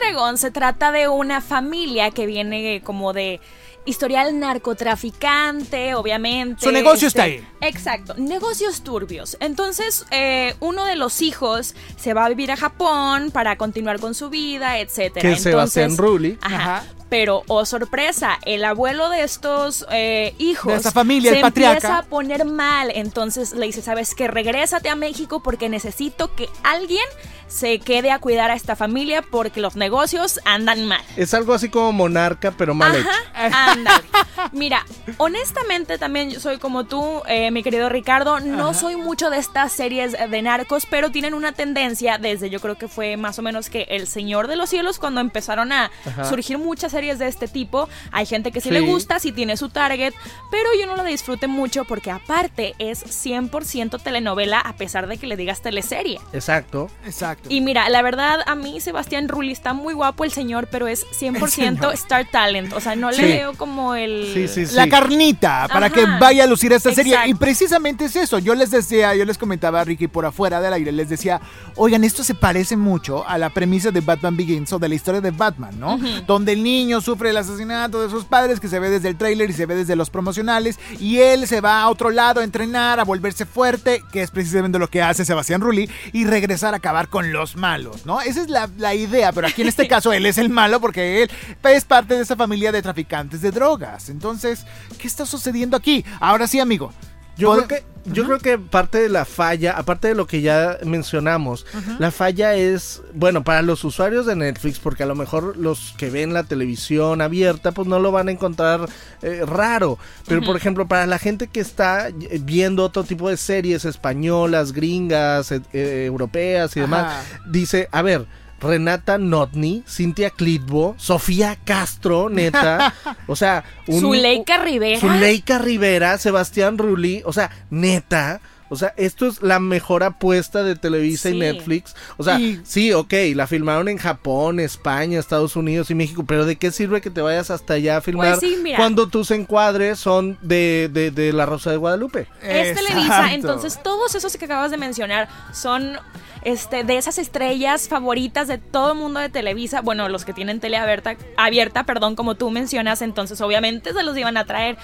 [0.00, 3.40] Dragón se trata de una familia que viene como de
[3.86, 6.62] historial narcotraficante, obviamente.
[6.64, 7.46] Su negocio este, está ahí.
[7.60, 9.36] Exacto, negocios turbios.
[9.40, 14.14] Entonces, eh, uno de los hijos se va a vivir a Japón para continuar con
[14.14, 15.22] su vida, etcétera.
[15.22, 16.38] Que es Sebastián Entonces- Rulli.
[16.42, 16.56] Ajá.
[16.56, 16.84] Ajá.
[17.08, 21.76] Pero, oh sorpresa, el abuelo de estos eh, hijos De esta familia, se el patriarca.
[21.76, 22.90] empieza a poner mal.
[22.94, 24.26] Entonces le dice, ¿sabes qué?
[24.28, 27.04] Regrésate a México porque necesito que alguien
[27.48, 31.00] se quede a cuidar a esta familia porque los negocios andan mal.
[31.16, 33.08] Es algo así como monarca, pero mal hecho.
[33.34, 34.04] Ajá, ándale.
[34.52, 34.84] Mira,
[35.18, 39.72] honestamente también yo soy como tú, eh, mi querido Ricardo, no soy mucho de estas
[39.72, 43.70] series de narcos, pero tienen una tendencia desde yo creo que fue más o menos
[43.70, 46.24] que El Señor de los Cielos cuando empezaron a Ajá.
[46.24, 47.88] surgir muchas series de este tipo.
[48.10, 48.74] Hay gente que sí, Sí.
[48.74, 50.14] le gusta, sí tiene su target,
[50.50, 55.26] pero yo no lo disfrute mucho porque aparte es 100% telenovela a pesar de que
[55.26, 56.18] le digas teleserie.
[56.32, 56.88] Exacto.
[57.04, 57.48] Exacto.
[57.50, 61.04] Y mira, la verdad, a mí Sebastián Rulli está muy guapo el señor, pero es
[61.12, 61.94] 100% señor.
[61.94, 62.72] Star Talent.
[62.72, 63.20] O sea, no Sí.
[63.22, 64.30] le veo como el...
[64.32, 64.74] Sí, sí, sí.
[64.74, 65.94] La carnita, para Ajá.
[65.94, 67.16] que vaya a lucir esta serie.
[67.26, 68.38] Y precisamente es eso.
[68.38, 71.40] Yo les decía, yo les comentaba a Ricky por afuera del aire, les decía,
[71.76, 75.20] oigan, esto se parece mucho a la premisa de Batman Begins o de la historia
[75.20, 75.98] de Batman, ¿no?
[76.26, 79.50] Donde el niño sufre el asesinato de sus padres, que se ve desde el tráiler
[79.50, 83.00] y se ve desde los promocionales, y él se va a otro lado a entrenar,
[83.00, 87.08] a volverse fuerte, que es precisamente lo que hace Sebastián Rulli, y regresar a acabar
[87.08, 88.20] con los malos, ¿no?
[88.20, 91.22] Esa es la, la idea, pero aquí en este caso él es el malo porque
[91.22, 91.30] él
[91.64, 94.08] es parte de esa familia de traficantes de drogas.
[94.08, 94.64] Entonces,
[94.98, 96.04] ¿qué está sucediendo aquí?
[96.20, 96.92] Ahora sí, amigo.
[97.36, 100.78] Yo creo que yo creo que parte de la falla, aparte de lo que ya
[100.84, 101.66] mencionamos,
[101.98, 106.10] la falla es, bueno, para los usuarios de Netflix, porque a lo mejor los que
[106.10, 108.88] ven la televisión abierta, pues no lo van a encontrar
[109.22, 109.98] eh, raro.
[110.26, 112.08] Pero por ejemplo, para la gente que está
[112.42, 118.26] viendo otro tipo de series españolas, gringas, eh, europeas y demás, dice, a ver.
[118.60, 122.94] Renata Notni, Cintia Clitbo, Sofía Castro, neta.
[123.28, 125.00] O sea, un, Zuleika Rivera.
[125.00, 128.40] Zuleika Rivera, Sebastián Rulli, o sea, neta.
[128.68, 131.38] O sea, esto es la mejor apuesta de Televisa y.
[131.38, 131.94] Netflix.
[132.16, 136.44] O sea, Y- sí, ok, la filmaron en Japón, España, Estados Unidos y México, pero
[136.46, 139.98] ¿de qué sirve que te vayas hasta allá a filmar Pues sí, cuando tus encuadres
[139.98, 142.26] son de, de, de La Rosa de Guadalupe?
[142.42, 143.34] Es Televisa, Exacto.
[143.34, 145.98] entonces todos esos que acabas de mencionar son
[146.42, 150.60] este, de esas estrellas favoritas de todo el mundo de Televisa, bueno, los que tienen
[150.60, 154.76] tele abierta, abierta, perdón, como tú mencionas, entonces obviamente se los iban a traer.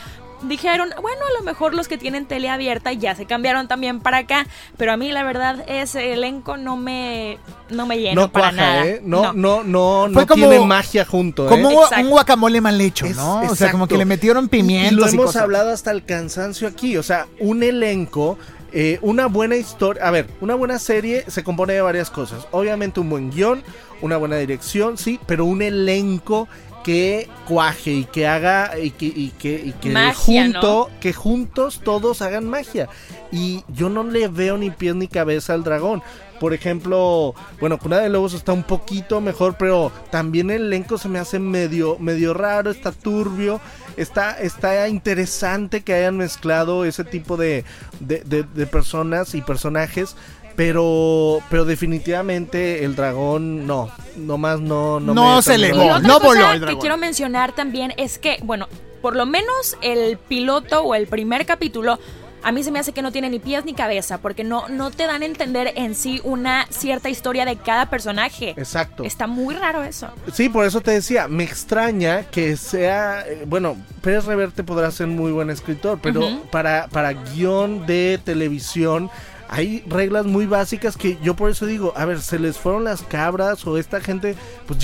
[0.43, 4.19] Dijeron, bueno, a lo mejor los que tienen tele abierta ya se cambiaron también para
[4.19, 7.39] acá, pero a mí la verdad ese elenco no me
[7.71, 8.87] no me llena No para cuaja, nada.
[8.87, 9.01] ¿eh?
[9.05, 11.49] No, no, no, no, Fue como- tiene magia junto, ¿eh?
[11.49, 12.05] Como un, Exacto.
[12.05, 13.41] un guacamole mal hecho, Es- ¿no?
[13.43, 15.43] O sea, como que le metieron Y pimientos lo y hemos cosas.
[15.43, 16.97] hablado hasta el cansancio aquí.
[16.97, 18.37] O sea, un elenco,
[18.73, 20.07] eh, una buena historia.
[20.07, 22.47] A ver, una buena serie se compone de varias cosas.
[22.51, 23.63] Obviamente un buen guion,
[24.01, 26.49] una buena dirección, sí, pero un elenco
[26.85, 31.81] que cuaje y que haga y que, y que, y que Magia, junto, que juntos
[31.85, 32.89] todos hagan magia.
[33.31, 36.03] Y yo no le veo ni pies ni cabeza al dragón.
[36.41, 41.09] Por ejemplo, bueno, Cuna de Lobos está un poquito mejor, pero también el elenco se
[41.09, 43.61] me hace medio, medio raro, está turbio,
[43.97, 47.65] está, está interesante que hayan mezclado ese tipo de,
[48.01, 50.17] de, de- de personas y personajes.
[50.57, 56.27] Pero, pero definitivamente el dragón no, nomás no, no, No me se otra no cosa
[56.27, 56.81] voló el que dragón.
[56.81, 58.69] quiero mencionar también es que, bueno,
[59.01, 61.99] por lo menos el piloto o el primer capítulo
[62.45, 64.91] a mí se me hace que no tiene ni pies ni cabeza porque no, no
[64.91, 68.51] te dan a entender en sí una cierta historia de cada personaje.
[68.57, 69.05] Exacto.
[69.05, 70.09] Está muy raro eso.
[70.33, 75.07] Sí, por eso te decía, me extraña que sea, eh, bueno, Pérez Reverte podrá ser
[75.07, 76.43] muy buen escritor, pero Ujú.
[76.51, 79.09] para, para guion de televisión
[79.53, 83.03] hay reglas muy básicas que yo por eso digo, a ver, se les fueron las
[83.03, 84.35] cabras o esta gente,
[84.67, 84.79] pues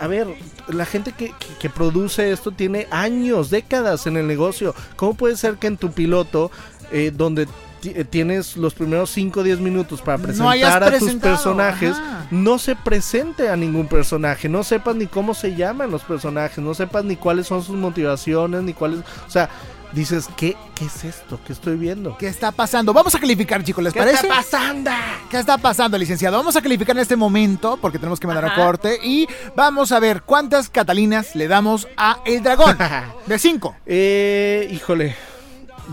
[0.00, 0.28] a ver,
[0.68, 4.74] la gente que, que- que produce esto tiene años, décadas en el negocio.
[4.96, 6.50] ¿Cómo puede ser que en tu piloto,
[6.92, 7.48] eh, donde
[7.82, 12.26] eh, tienes los primeros 5 o 10 minutos para No presentar a tus personajes, ajá.
[12.30, 16.74] no se presente a ningún personaje, no sepas ni cómo se llaman los personajes, no
[16.74, 19.48] sepas ni cuáles son sus motivaciones, ni cuáles, o sea,
[19.92, 21.40] dices, ¿qué, qué es esto?
[21.46, 22.16] ¿Qué estoy viendo?
[22.16, 22.92] ¿Qué está pasando?
[22.92, 24.26] Vamos a calificar, chicos, ¿les parece?
[24.28, 24.90] pasando?
[25.30, 26.36] ¿Qué está pasando, licenciado?
[26.36, 28.64] Vamos a calificar en este momento porque tenemos que mandar a Ajá.
[28.64, 29.26] corte y
[29.56, 32.76] vamos a ver cuántas Catalinas le damos a El Dragón.
[33.26, 33.76] De cinco.
[33.86, 35.16] Eh, híjole,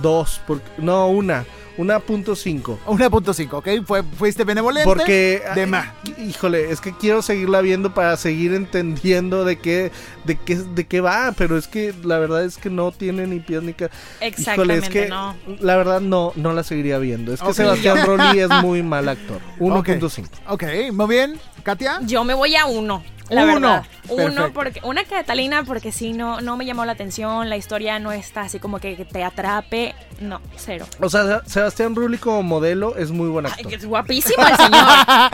[0.01, 1.45] dos, porque, no, una,
[1.78, 2.80] una punto cinco.
[2.88, 3.68] 1.5, ¿ok?
[3.86, 4.86] Fue, fuiste benevolente.
[4.88, 5.88] Porque, De ay, más.
[6.18, 9.92] híjole, es que quiero seguirla viendo para seguir entendiendo de qué,
[10.26, 13.40] de qué, de qué va, pero es que la verdad es que no tiene ni
[13.40, 13.90] pies ni ca-
[14.22, 15.36] Exactamente, Híjole, es que no.
[15.60, 17.34] la verdad no, no la seguiría viendo.
[17.34, 17.54] Es que.
[17.54, 19.40] Sebastián Roli es muy mal actor.
[19.60, 20.26] 1.5.
[20.50, 20.63] Ok,
[20.94, 21.40] muy bien.
[21.63, 22.00] Katia.
[22.04, 23.04] Yo me voy a uno.
[23.30, 23.54] La Uno.
[23.54, 23.86] verdad.
[24.10, 27.50] Uno, porque, una Catalina, porque sí, no, no me llamó la atención.
[27.50, 29.96] La historia no está así como que, te atrape.
[30.22, 30.86] No, cero.
[31.02, 33.68] O sea, Sebastián Rulli como modelo es muy buen Ay, actor.
[33.70, 34.88] que es guapísimo el señor.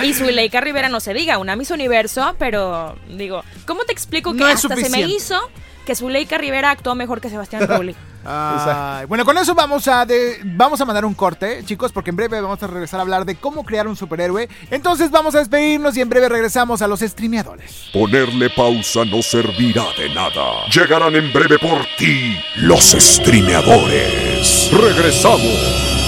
[0.03, 4.39] y Zuleika Rivera no se diga, una Miss Universo, pero digo, ¿cómo te explico que
[4.39, 5.39] No hasta se me hizo
[5.85, 7.95] que Zuleika Rivera actuó mejor que Sebastián Rulli?
[8.25, 12.15] Ay, bueno, con eso vamos a de- vamos a mandar un corte, chicos, porque en
[12.15, 14.47] breve vamos a regresar a hablar de cómo crear un superhéroe.
[14.71, 17.89] Entonces vamos a despedirnos y en breve regresamos a los streameadores.
[17.91, 20.65] Ponerle pausa no servirá de nada.
[20.73, 24.71] Llegarán en breve por ti los streameadores.
[24.71, 26.02] Regresamos.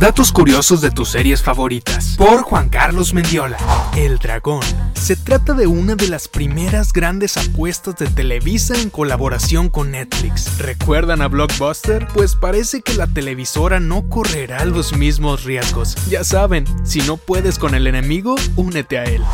[0.00, 2.14] Datos curiosos de tus series favoritas.
[2.16, 3.56] Por Juan Carlos Mendiola.
[3.96, 4.62] El Dragón.
[4.94, 10.56] Se trata de una de las primeras grandes apuestas de Televisa en colaboración con Netflix.
[10.58, 12.06] ¿Recuerdan a Blockbuster?
[12.14, 15.96] Pues parece que la televisora no correrá los mismos riesgos.
[16.08, 19.24] Ya saben, si no puedes con el enemigo, únete a él.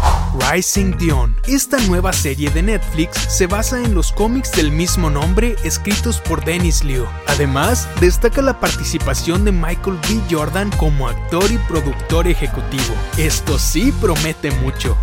[0.51, 1.37] Rising Dion.
[1.47, 6.43] Esta nueva serie de Netflix se basa en los cómics del mismo nombre escritos por
[6.43, 7.05] Dennis Liu.
[7.27, 10.21] Además, destaca la participación de Michael B.
[10.31, 12.95] Jordan como actor y productor ejecutivo.
[13.19, 14.97] Esto sí promete mucho.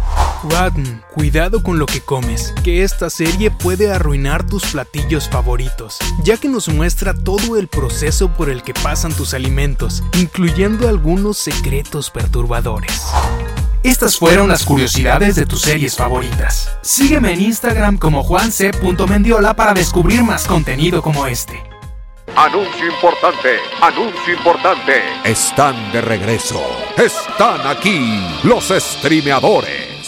[0.43, 6.37] Rotten, cuidado con lo que comes, que esta serie puede arruinar tus platillos favoritos, ya
[6.37, 12.09] que nos muestra todo el proceso por el que pasan tus alimentos, incluyendo algunos secretos
[12.09, 13.03] perturbadores.
[13.83, 16.71] Estas fueron las curiosidades de tus series favoritas.
[16.81, 21.70] Sígueme en Instagram como juanc.mendiola para descubrir más contenido como este.
[22.35, 25.03] Anuncio importante, anuncio importante.
[25.25, 26.61] Están de regreso.
[26.97, 30.00] Están aquí los streameadores.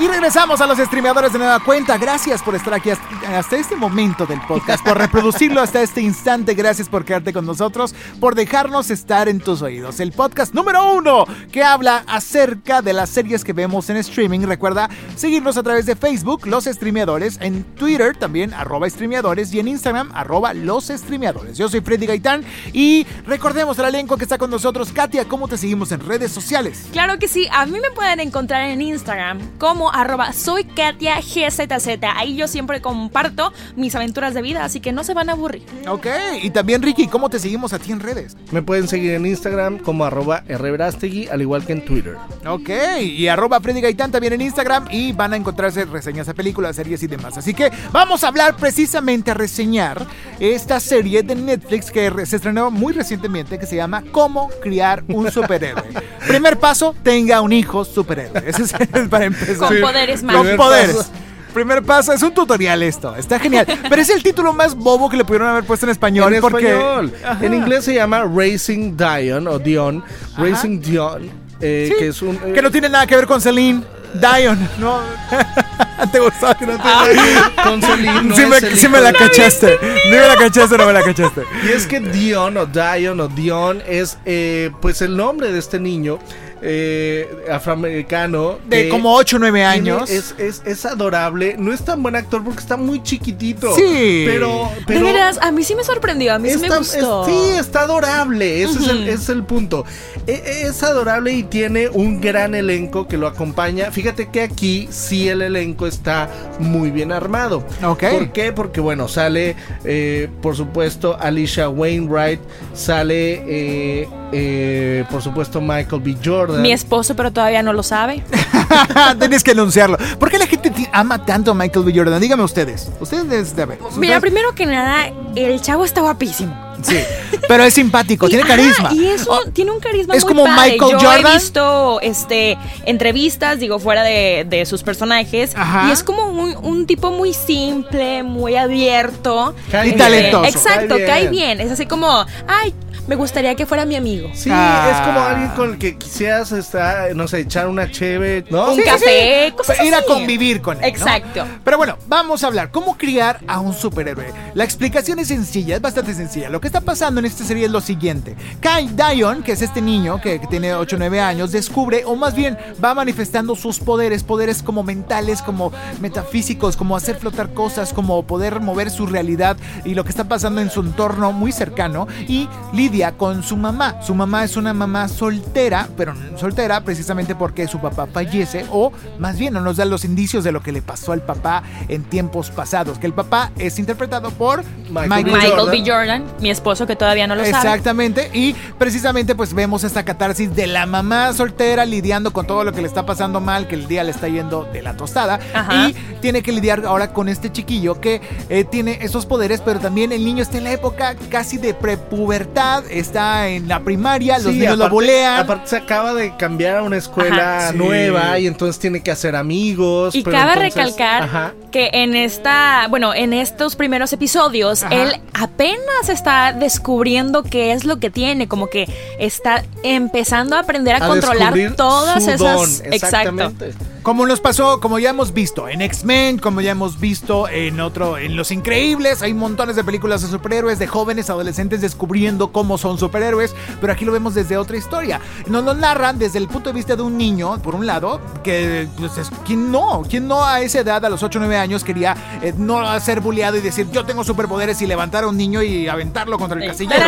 [0.00, 1.98] Y regresamos a los streameadores de nueva cuenta.
[1.98, 6.54] Gracias por estar aquí hasta, este momento del podcast, por reproducirlo hasta este instante.
[6.54, 10.00] Gracias por quedarte con nosotros, por dejarnos estar en tus oídos.
[10.00, 14.40] El podcast número uno que habla acerca de las series que vemos en streaming.
[14.40, 19.68] Recuerda seguirnos a través de Facebook, Los Streameadores, en Twitter también, arroba streameadores, y en
[19.68, 21.58] Instagram, arroba los streameadores.
[21.58, 24.92] Yo soy Freddy Gaitán y recordemos el elenco que está con nosotros.
[24.94, 26.86] Katia, ¿cómo te seguimos en redes sociales?
[26.90, 31.88] Claro que sí, a mí me pueden encontrar en Instagram como arroba soy Katia GZZ.
[32.16, 35.64] Ahí yo siempre comparto mis aventuras de vida, así que no se van a aburrir.
[35.88, 36.06] Ok,
[36.42, 38.36] y también Ricky, ¿cómo te seguimos a ti en redes?
[38.52, 42.16] Me pueden seguir en Instagram como arroba rverastegui, al igual que en Twitter.
[42.46, 42.70] Ok,
[43.02, 47.02] y arroba Freddy Gaitán también en Instagram y van a encontrarse reseñas de películas, series
[47.02, 47.36] y demás.
[47.38, 50.06] Así que vamos a hablar precisamente a reseñar
[50.38, 55.30] esta serie de Netflix que se estrenó muy recientemente que se llama Cómo criar un
[55.30, 55.84] superhéroe.
[56.28, 58.42] Primer paso, tenga un hijo superhéroe.
[58.46, 59.68] Ese es el- para empezar.
[59.68, 60.56] Con poderes Con mágicos.
[60.56, 61.10] poderes.
[61.54, 63.66] Primer paso, es un tutorial esto, está genial.
[63.88, 66.32] Pero es el título más bobo que le pudieron haber puesto en español.
[66.32, 66.70] en porque...
[66.70, 67.12] español.
[67.24, 67.44] Ajá.
[67.44, 70.04] En inglés se llama Racing Dion o Dion.
[70.34, 70.42] Ajá.
[70.44, 71.28] Racing Dion.
[71.60, 72.36] eh, Sí, que es un.
[72.36, 73.82] eh, que no tiene nada que ver con Celine
[74.14, 75.00] Dion, ¿no?
[76.12, 76.54] ¿Te gustó?
[76.56, 79.76] Que no tiene- Ah, con Celine, no sí, es me, me la cachaste.
[80.06, 81.42] No me la cachaste, no me la cachaste.
[81.64, 85.78] Y es que Dion o Dion o Dion es eh, pues el nombre de este
[85.80, 86.18] niño
[86.62, 88.58] eh, afroamericano.
[88.66, 90.10] De como 8 o 9 tiene- años.
[90.10, 91.56] Es, es, es adorable.
[91.58, 93.74] No es tan buen actor porque está muy chiquitito.
[93.74, 94.24] Sí.
[94.26, 94.70] Pero.
[94.78, 97.26] de pero veras, a mí sí me sorprendió, a mí sí me Está- gustó.
[97.26, 98.62] es- sí, está adorable.
[98.62, 99.84] Ese, es el, es el punto.
[100.26, 103.90] E- e- Es adorable y tiene un gran elenco que lo acompaña.
[103.90, 107.64] Fíjate que aquí sí el elenco está muy bien armado.
[107.82, 108.04] Ok.
[108.10, 108.52] ¿Por qué?
[108.52, 112.40] Porque bueno, sale eh, por supuesto Alicia Wainwright,
[112.74, 116.16] sale eh, eh, por supuesto Michael B.
[116.24, 116.62] Jordan.
[116.62, 118.22] Mi esposo, pero todavía no lo sabe.
[119.18, 119.98] Tienes que anunciarlo.
[120.18, 121.92] ¿Por qué la gente ama tanto a Michael B.
[121.94, 122.20] Jordan?
[122.20, 122.88] Dígame ustedes.
[123.00, 123.78] Ustedes deben.
[123.96, 126.68] Mira, Ustedes- primero que nada, el chavo está guapísimo.
[126.82, 126.98] Sí.
[127.46, 128.90] Pero es simpático, tiene Y- carisma.
[128.94, 130.72] y eso Oh, tiene un carisma es muy como padre.
[130.72, 131.26] Michael Yo Jordan.
[131.26, 135.52] he visto este entrevistas, digo, fuera de, de sus personajes.
[135.54, 135.88] Ajá.
[135.88, 139.54] Y es como un, un tipo muy simple, muy abierto.
[139.70, 139.98] Cae Y bien.
[139.98, 140.44] talentoso.
[140.46, 141.58] Exacto, Cae cae bien.
[141.58, 141.60] bien.
[141.60, 142.72] Es así como, ay,
[143.10, 144.30] me gustaría que fuera mi amigo.
[144.34, 144.88] Sí, Ah.
[144.92, 148.70] es como alguien con el que quisieras estar, no sé, echar una cheve, ¿no?
[148.70, 149.52] Un Sí, café, sí.
[149.56, 150.82] cosas Ir a convivir con él.
[150.82, 150.86] ¿no?
[150.86, 151.44] Exacto.
[151.64, 152.70] Pero bueno, vamos a hablar.
[152.70, 154.32] ¿Cómo criar a un superhéroe?
[154.54, 156.50] La explicación es sencilla, es bastante sencilla.
[156.50, 158.36] Lo que está pasando en esta serie es lo siguiente.
[158.60, 162.14] Kai Dion, que es este niño que, que tiene 8 o 9 años, descubre, o
[162.14, 167.92] más bien va manifestando sus poderes, poderes como mentales, como metafísicos, como hacer flotar cosas,
[167.92, 172.06] como poder mover su realidad y lo que está pasando en su entorno muy cercano.
[172.28, 174.02] Y lidia con su mamá.
[174.02, 178.92] Su mamá es una mamá soltera, pero no soltera precisamente porque su papá fallece o
[179.18, 182.04] más bien no nos da los indicios de lo que le pasó al papá en
[182.04, 185.70] tiempos pasados, que el papá es interpretado por Michael Michael, Michael Jordan.
[185.70, 185.90] B.
[185.90, 187.56] Jordan, mi esposo que todavía no lo sabe.
[187.56, 192.72] Exactamente, y precisamente pues vemos esta catarsis de la mamá soltera lidiando con todo lo
[192.72, 195.88] que le está pasando mal, que el día le está yendo de la tostada, Ajá.
[195.88, 200.12] y tiene que lidiar ahora con este chiquillo que eh, tiene esos poderes, pero también
[200.12, 204.58] el niño está en la época casi de prepubertad, está en la primaria, los Sí,
[204.60, 205.40] niños lo aparte- bolean.
[205.40, 207.78] Aparte se acaba de cambiar a una escuela Ajá, sí.
[207.78, 210.14] nueva y entonces tiene que hacer amigos.
[210.14, 211.54] Y pero cabe entonces- recalcar Ajá.
[211.70, 214.94] que en esta, bueno, en estos primeros episodios, Ajá.
[214.94, 218.86] él apenas está descubriendo qué es lo que tiene, como que
[219.18, 222.38] está empezando a aprender a, A controlar todas su esas.
[222.82, 223.52] don, Exacto.
[224.02, 228.16] Como nos pasó, como ya hemos visto en X-Men, como ya hemos visto en otro,
[228.16, 232.96] en Los Increíbles, hay montones de películas de superhéroes, de jóvenes adolescentes descubriendo cómo son
[232.96, 235.20] superhéroes, pero aquí lo vemos desde otra historia.
[235.48, 238.88] Nos lo narran desde el punto de vista de un niño, por un lado, que
[238.96, 240.02] pues, es, ¿quién no?
[240.08, 243.20] ¿Quién no a esa edad, a los 8 o 9 años, quería eh, no ser
[243.20, 246.66] bulleado y decir yo tengo superpoderes y levantar a un niño y aventarlo contra el
[246.66, 247.04] casillero?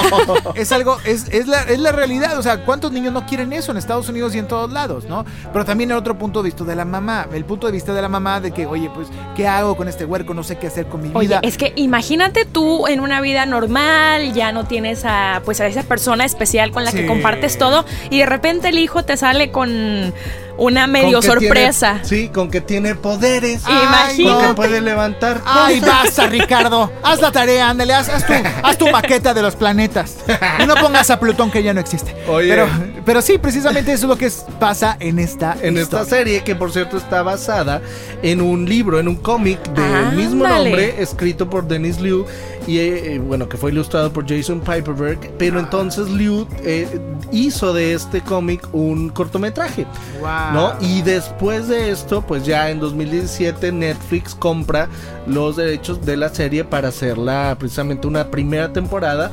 [0.54, 2.38] es algo, es, es, la, es la realidad.
[2.38, 5.24] O sea, ¿cuántos niños no quieren eso en Estados Unidos y en todos lados, no?
[5.52, 7.26] Pero también el otro punto de vista de la mamá.
[7.32, 10.04] El punto de vista de la mamá de que, oye, pues, ¿qué hago con este
[10.04, 10.34] huerco?
[10.34, 11.40] No sé qué hacer con mi Oye, vida.
[11.42, 15.82] es que imagínate tú en una vida normal, ya no tienes a pues a esa
[15.82, 16.98] persona especial con la Sí.
[16.98, 20.12] que compartes todo y de repente el hijo te sale con
[20.58, 22.00] una medio sorpresa.
[22.02, 23.62] tiene- sí, con que tiene poderes.
[23.68, 24.22] Imagínate.
[24.24, 25.40] Con que puede levantar.
[25.44, 26.90] Ay, basta, Ricardo.
[27.02, 30.16] Haz la tarea, ándale, haz, haz tu, haz tu maqueta de los planetas.
[30.62, 32.14] Y no pongas a Plutón que ya no existe.
[32.28, 32.48] Oye.
[32.48, 32.66] Pero,
[33.04, 36.54] pero sí, precisamente eso es lo que es- pasa en esta En esta serie, que
[36.54, 37.80] por cierto está basada
[38.22, 40.16] en un libro, en un cómic del Ándale.
[40.16, 42.24] mismo nombre, escrito por Dennis Liu,
[42.66, 46.88] y eh, eh, bueno, que fue ilustrado por Jason Piperberg, pero entonces Liu eh,
[47.30, 49.86] hizo de este cómic un cortometraje,
[50.20, 50.45] Wow.
[50.52, 50.74] ¿No?
[50.80, 54.88] Y después de esto, pues ya en 2017 Netflix compra
[55.26, 59.30] los derechos de la serie para hacerla precisamente una primera temporada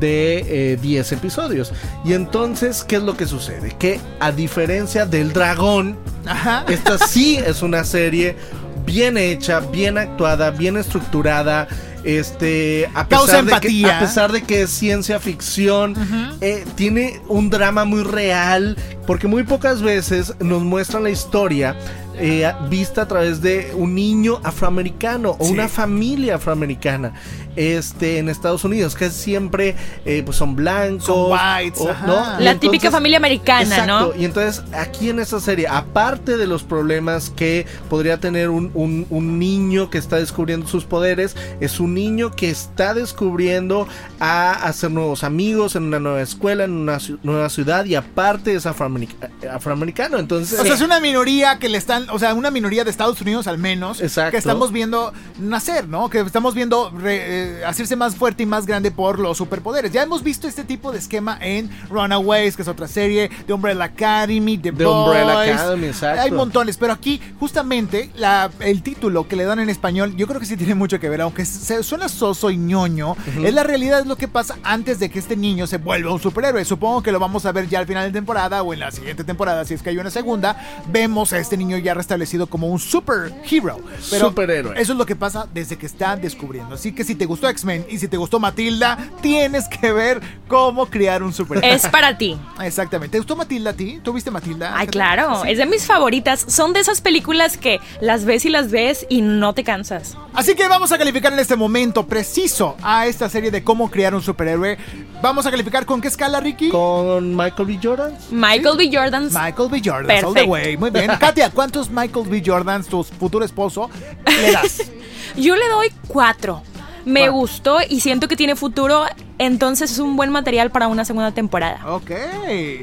[0.00, 1.72] de eh, 10 episodios.
[2.04, 3.74] Y entonces, ¿qué es lo que sucede?
[3.78, 5.96] Que a diferencia del dragón,
[6.26, 6.64] Ajá.
[6.68, 8.36] esta sí es una serie
[8.84, 11.68] bien hecha, bien actuada, bien estructurada.
[12.04, 15.94] Este, a Causa pesar, de que, a pesar de que es ciencia ficción,
[16.40, 21.76] eh, tiene un drama muy real, porque muy pocas veces nos muestran la historia
[22.18, 25.52] eh, vista a través de un niño afroamericano o Sí.
[25.52, 27.12] una familia afroamericana
[27.56, 31.94] este, en Estados Unidos, que siempre eh, pues son blancos, Son whites, o-.
[32.06, 32.14] ¿no?
[32.40, 34.20] La típica entonces- familia americana, Exacto, ¿no?
[34.20, 39.06] y entonces aquí en esta serie, aparte de los problemas que podría tener un, un-
[39.10, 43.86] un niño que está descubriendo sus poderes, es un niño que está descubriendo
[44.20, 48.66] a hacer nuevos amigos en una nueva escuela, en una nueva ciudad, y aparte es
[48.66, 50.18] afroamerica- afroamericano.
[50.18, 53.20] Entonces, O sea, es una minoría que le están, o sea, una minoría de Estados
[53.20, 54.32] Unidos al menos, Exacto.
[54.32, 56.08] que estamos viendo nacer, ¿no?
[56.10, 59.92] Que estamos viendo re- eh, hacerse más fuerte y más grande por los superpoderes.
[59.92, 63.84] Ya hemos visto este tipo de esquema en Runaways, que es otra serie, de Umbrella
[63.84, 65.06] Academy, The The Boys.
[65.06, 66.22] Umbrella Academy, exacto.
[66.22, 70.40] Hay montones, pero aquí justamente la- el título que le dan en español, yo creo
[70.40, 74.00] que sí tiene mucho que ver, aunque se, suena soso y ñoño, es la realidad
[74.00, 76.64] es lo que pasa antes de que este niño se vuelva un superhéroe.
[76.64, 79.24] Supongo que lo vamos a ver ya al final de temporada o en la siguiente
[79.24, 80.56] temporada, si es que hay una segunda,
[80.90, 83.80] vemos a este niño ya restablecido como un superhero.
[84.10, 84.80] Pero Superhéroe.
[84.80, 86.74] Eso es lo que pasa desde que está descubriendo.
[86.74, 90.86] Así que si te gustó X-Men y si te gustó Matilda, tienes que ver cómo
[90.86, 91.74] criar un superhéroe.
[91.74, 92.38] Es para ti.
[92.62, 93.12] Exactamente.
[93.12, 94.00] ¿Te gustó Matilda a ti?
[94.02, 94.72] ¿Tú viste Matilda?
[94.76, 96.44] Ay, claro, es de mis favoritas.
[96.48, 100.16] Son de esas películas que las ves y las ves y no te cansas.
[100.34, 104.14] Así que vamos a calificar en este momento preciso a esta serie de cómo crear
[104.14, 104.78] un superhéroe.
[105.22, 106.68] Vamos a calificar con qué escala, Ricky?
[106.70, 107.78] con Michael B.
[107.82, 108.16] Jordan.
[108.30, 108.90] Michael B.
[108.92, 109.24] Jordan.
[109.32, 109.80] Michael B.
[109.84, 110.50] Jordan, all the Perfecto.
[110.50, 110.76] way.
[110.76, 111.10] Muy bien.
[111.20, 112.42] Katia, ¿cuántos Michael B.
[112.44, 113.90] Jordans, tu futuro esposo,
[114.26, 114.82] le das?
[115.36, 116.62] Yo le doy cuatro.
[117.04, 119.04] Me gustó y siento que tiene futuro,
[119.38, 121.80] entonces es un buen material para una segunda temporada.
[121.86, 122.10] ok.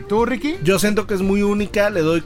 [0.08, 0.56] ¿Tú, Ricky?
[0.64, 2.22] Yo siento que es muy única, le doy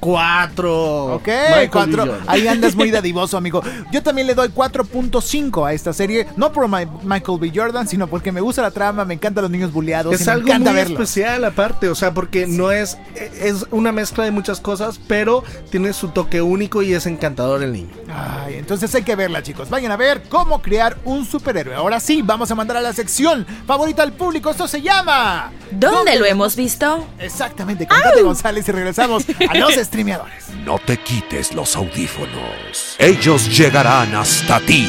[0.00, 1.14] 4.4.
[1.14, 2.18] Ok, Michael cuatro.
[2.26, 3.62] Ahí andas muy dadivoso, amigo.
[3.92, 6.26] Yo también le doy 4.5 a esta serie.
[6.36, 7.52] No por my- Michael B.
[7.54, 10.12] Jordan, sino porque me gusta la trama, me encantan los niños bulleados.
[10.12, 11.00] y Es me algo encanta muy verlos.
[11.00, 12.98] especial aparte, o sea, porque no es
[13.40, 17.72] es una mezcla de muchas cosas, pero tiene su toque único y es encantador el
[17.72, 17.90] niño.
[18.12, 19.68] Ay, entonces hay que verla, chicos.
[19.70, 21.74] Vayan a ver cómo crear un superhéroe.
[21.74, 24.50] Ahora sí, vamos a mandar a la sección favorita al público.
[24.50, 25.52] Esto se llama.
[25.70, 27.06] ¿Dónde lo hemos visto?
[27.18, 30.48] Exactamente, con González y regresamos a los streameadores.
[30.64, 32.96] No te quites los audífonos.
[32.98, 34.86] Ellos llegarán hasta ti.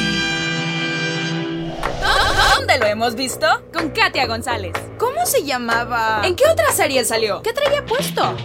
[2.54, 3.46] ¿Dónde lo hemos visto?
[3.72, 4.74] Con Katia González.
[4.98, 6.22] ¿Cómo se llamaba?
[6.24, 7.42] ¿En qué otra serie salió?
[7.42, 8.36] ¿Qué traía puesto?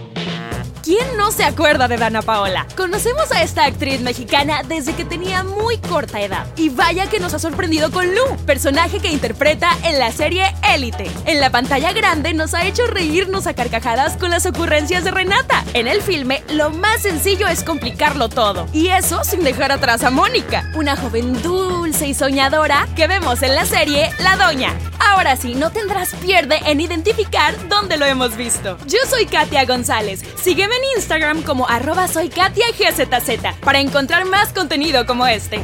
[0.84, 2.66] ¿Quién no se acuerda de Dana Paola?
[2.76, 6.46] Conocemos a esta actriz mexicana desde que tenía muy corta edad.
[6.58, 11.10] Y vaya que nos ha sorprendido con Lu, personaje que interpreta en la serie Élite.
[11.24, 15.64] En la pantalla grande nos ha hecho reírnos a carcajadas con las ocurrencias de Renata.
[15.72, 18.66] En el filme, lo más sencillo es complicarlo todo.
[18.74, 23.54] Y eso sin dejar atrás a Mónica, una joven dulce y soñadora que vemos en
[23.54, 24.74] la serie La Doña.
[24.98, 28.76] Ahora sí, no tendrás pierde en identificar dónde lo hemos visto.
[28.86, 30.22] Yo soy Katia González.
[30.42, 35.60] Sígueme en Instagram como arroba soy Katia GZZ para encontrar más contenido como este.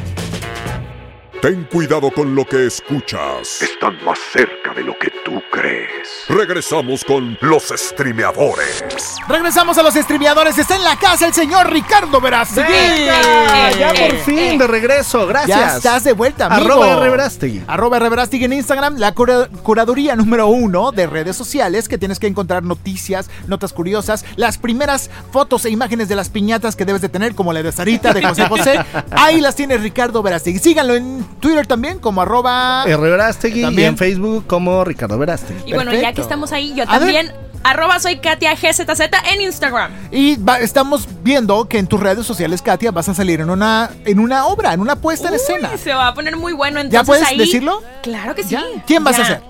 [1.41, 3.63] Ten cuidado con lo que escuchas.
[3.63, 6.25] Están más cerca de lo que tú crees.
[6.29, 8.83] Regresamos con los streameadores.
[9.27, 10.59] Regresamos a los streameadores.
[10.59, 12.71] Está en la casa el señor Ricardo Verástegui.
[12.71, 13.71] ¡Venga!
[13.71, 15.25] Ya por fin, de regreso.
[15.25, 15.59] Gracias.
[15.59, 16.73] Ya estás de vuelta, amigo.
[16.83, 17.09] Arroba.
[17.09, 17.63] Verástegui.
[17.65, 17.97] Arroba.
[17.97, 22.61] Verástegui en Instagram, la cura- curaduría número uno de redes sociales que tienes que encontrar
[22.61, 27.33] noticias, notas curiosas, las primeras fotos e imágenes de las piñatas que debes de tener,
[27.33, 28.85] como la de Sarita, de José José.
[29.11, 30.59] Ahí las tiene Ricardo Verástegui.
[30.59, 32.83] Síganlo en Twitter también como arroba...
[32.85, 32.97] R.
[32.97, 33.87] Verástegui y También.
[33.89, 35.69] en Facebook como Ricardo Verástegui.
[35.69, 37.13] Y bueno, ya que estamos ahí, yo A ver.
[37.13, 37.31] también,
[37.63, 38.99] arroba soy Katia GZZ
[39.33, 39.91] en Instagram.
[40.11, 43.89] Y va- estamos viendo que en tus redes sociales, Katia, vas a salir en una,
[44.05, 45.69] en una obra, en una puesta en escena.
[45.77, 47.81] Se va a poner muy bueno entonces ¿Ya puedes ahí- decirlo?
[48.03, 48.49] Claro que sí.
[48.51, 48.63] ¿Ya?
[48.85, 49.41] ¿Quién vas a Ya.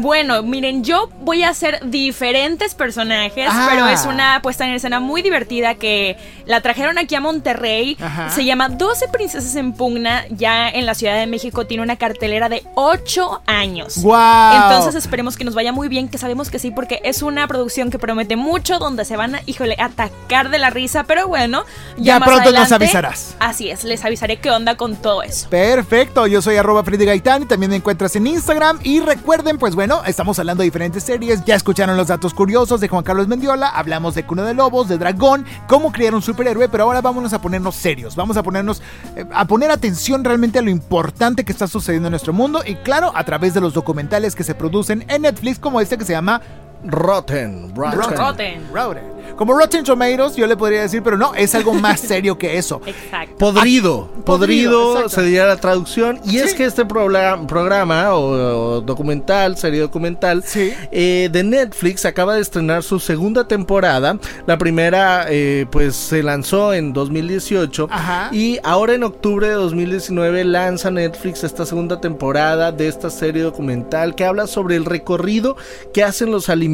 [0.00, 3.66] Bueno, miren, yo voy a hacer diferentes personajes, Ah.
[3.70, 7.96] pero es una puesta en escena muy divertida que la trajeron aquí a Monterrey.
[8.00, 8.30] Ajá.
[8.30, 12.48] Se llama 12 Princesas en Pugna, ya en la Ciudad de México tiene una cartelera
[12.48, 13.98] de 8 años.
[13.98, 14.62] ¡Guau!
[14.70, 17.90] Entonces esperemos que nos vaya muy bien, que sabemos que sí, porque es una producción
[17.90, 21.64] que promete mucho, donde se van a, híjole, atacar de la risa, pero bueno,
[21.96, 23.34] ya, Ya más pronto nos adelante- avisarás.
[23.40, 25.48] Así es, les avisaré qué onda con todo eso.
[25.50, 28.78] Perfecto, yo soy arroba Freddy Gaitán y también me encuentras en Instagram.
[28.84, 31.44] Y recuerden, pues bueno, estamos hablando de diferentes series.
[31.44, 34.98] Ya escucharon los datos curiosos de Juan Carlos Mendiola, hablamos de Cuna de Lobos, de
[34.98, 38.14] Dragón, cómo criar un superhéroe, pero ahora vámonos a ponernos serios.
[38.14, 38.82] Vamos a ponernos,
[39.16, 42.62] eh, a poner atención realmente a lo importante que está sucediendo en nuestro mundo.
[42.66, 46.04] Y claro, a través de los documentales que se producen en Netflix, como este que
[46.04, 46.42] se llama
[46.84, 47.72] Rotten.
[47.74, 48.00] Rotten.
[48.16, 48.62] Rotten.
[48.72, 49.18] Rotten.
[49.36, 52.80] Como Rotten Tomatoes, yo le podría decir, pero no, es algo más serio que eso.
[52.86, 53.36] Exacto.
[53.38, 56.18] Podrido, Ah, podrido, podrido sería la traducción.
[56.24, 60.72] Y es que este programa, programa o, o documental, serie documental Sí.
[60.90, 64.18] eh, de Netflix acaba de estrenar su segunda temporada.
[64.46, 68.30] La primera, eh, pues se lanzó en 2018 Ajá.
[68.32, 74.16] y ahora en octubre de 2019 lanza Netflix esta segunda temporada de esta serie documental
[74.16, 75.56] que habla sobre el recorrido
[75.94, 76.67] que hacen los alimentos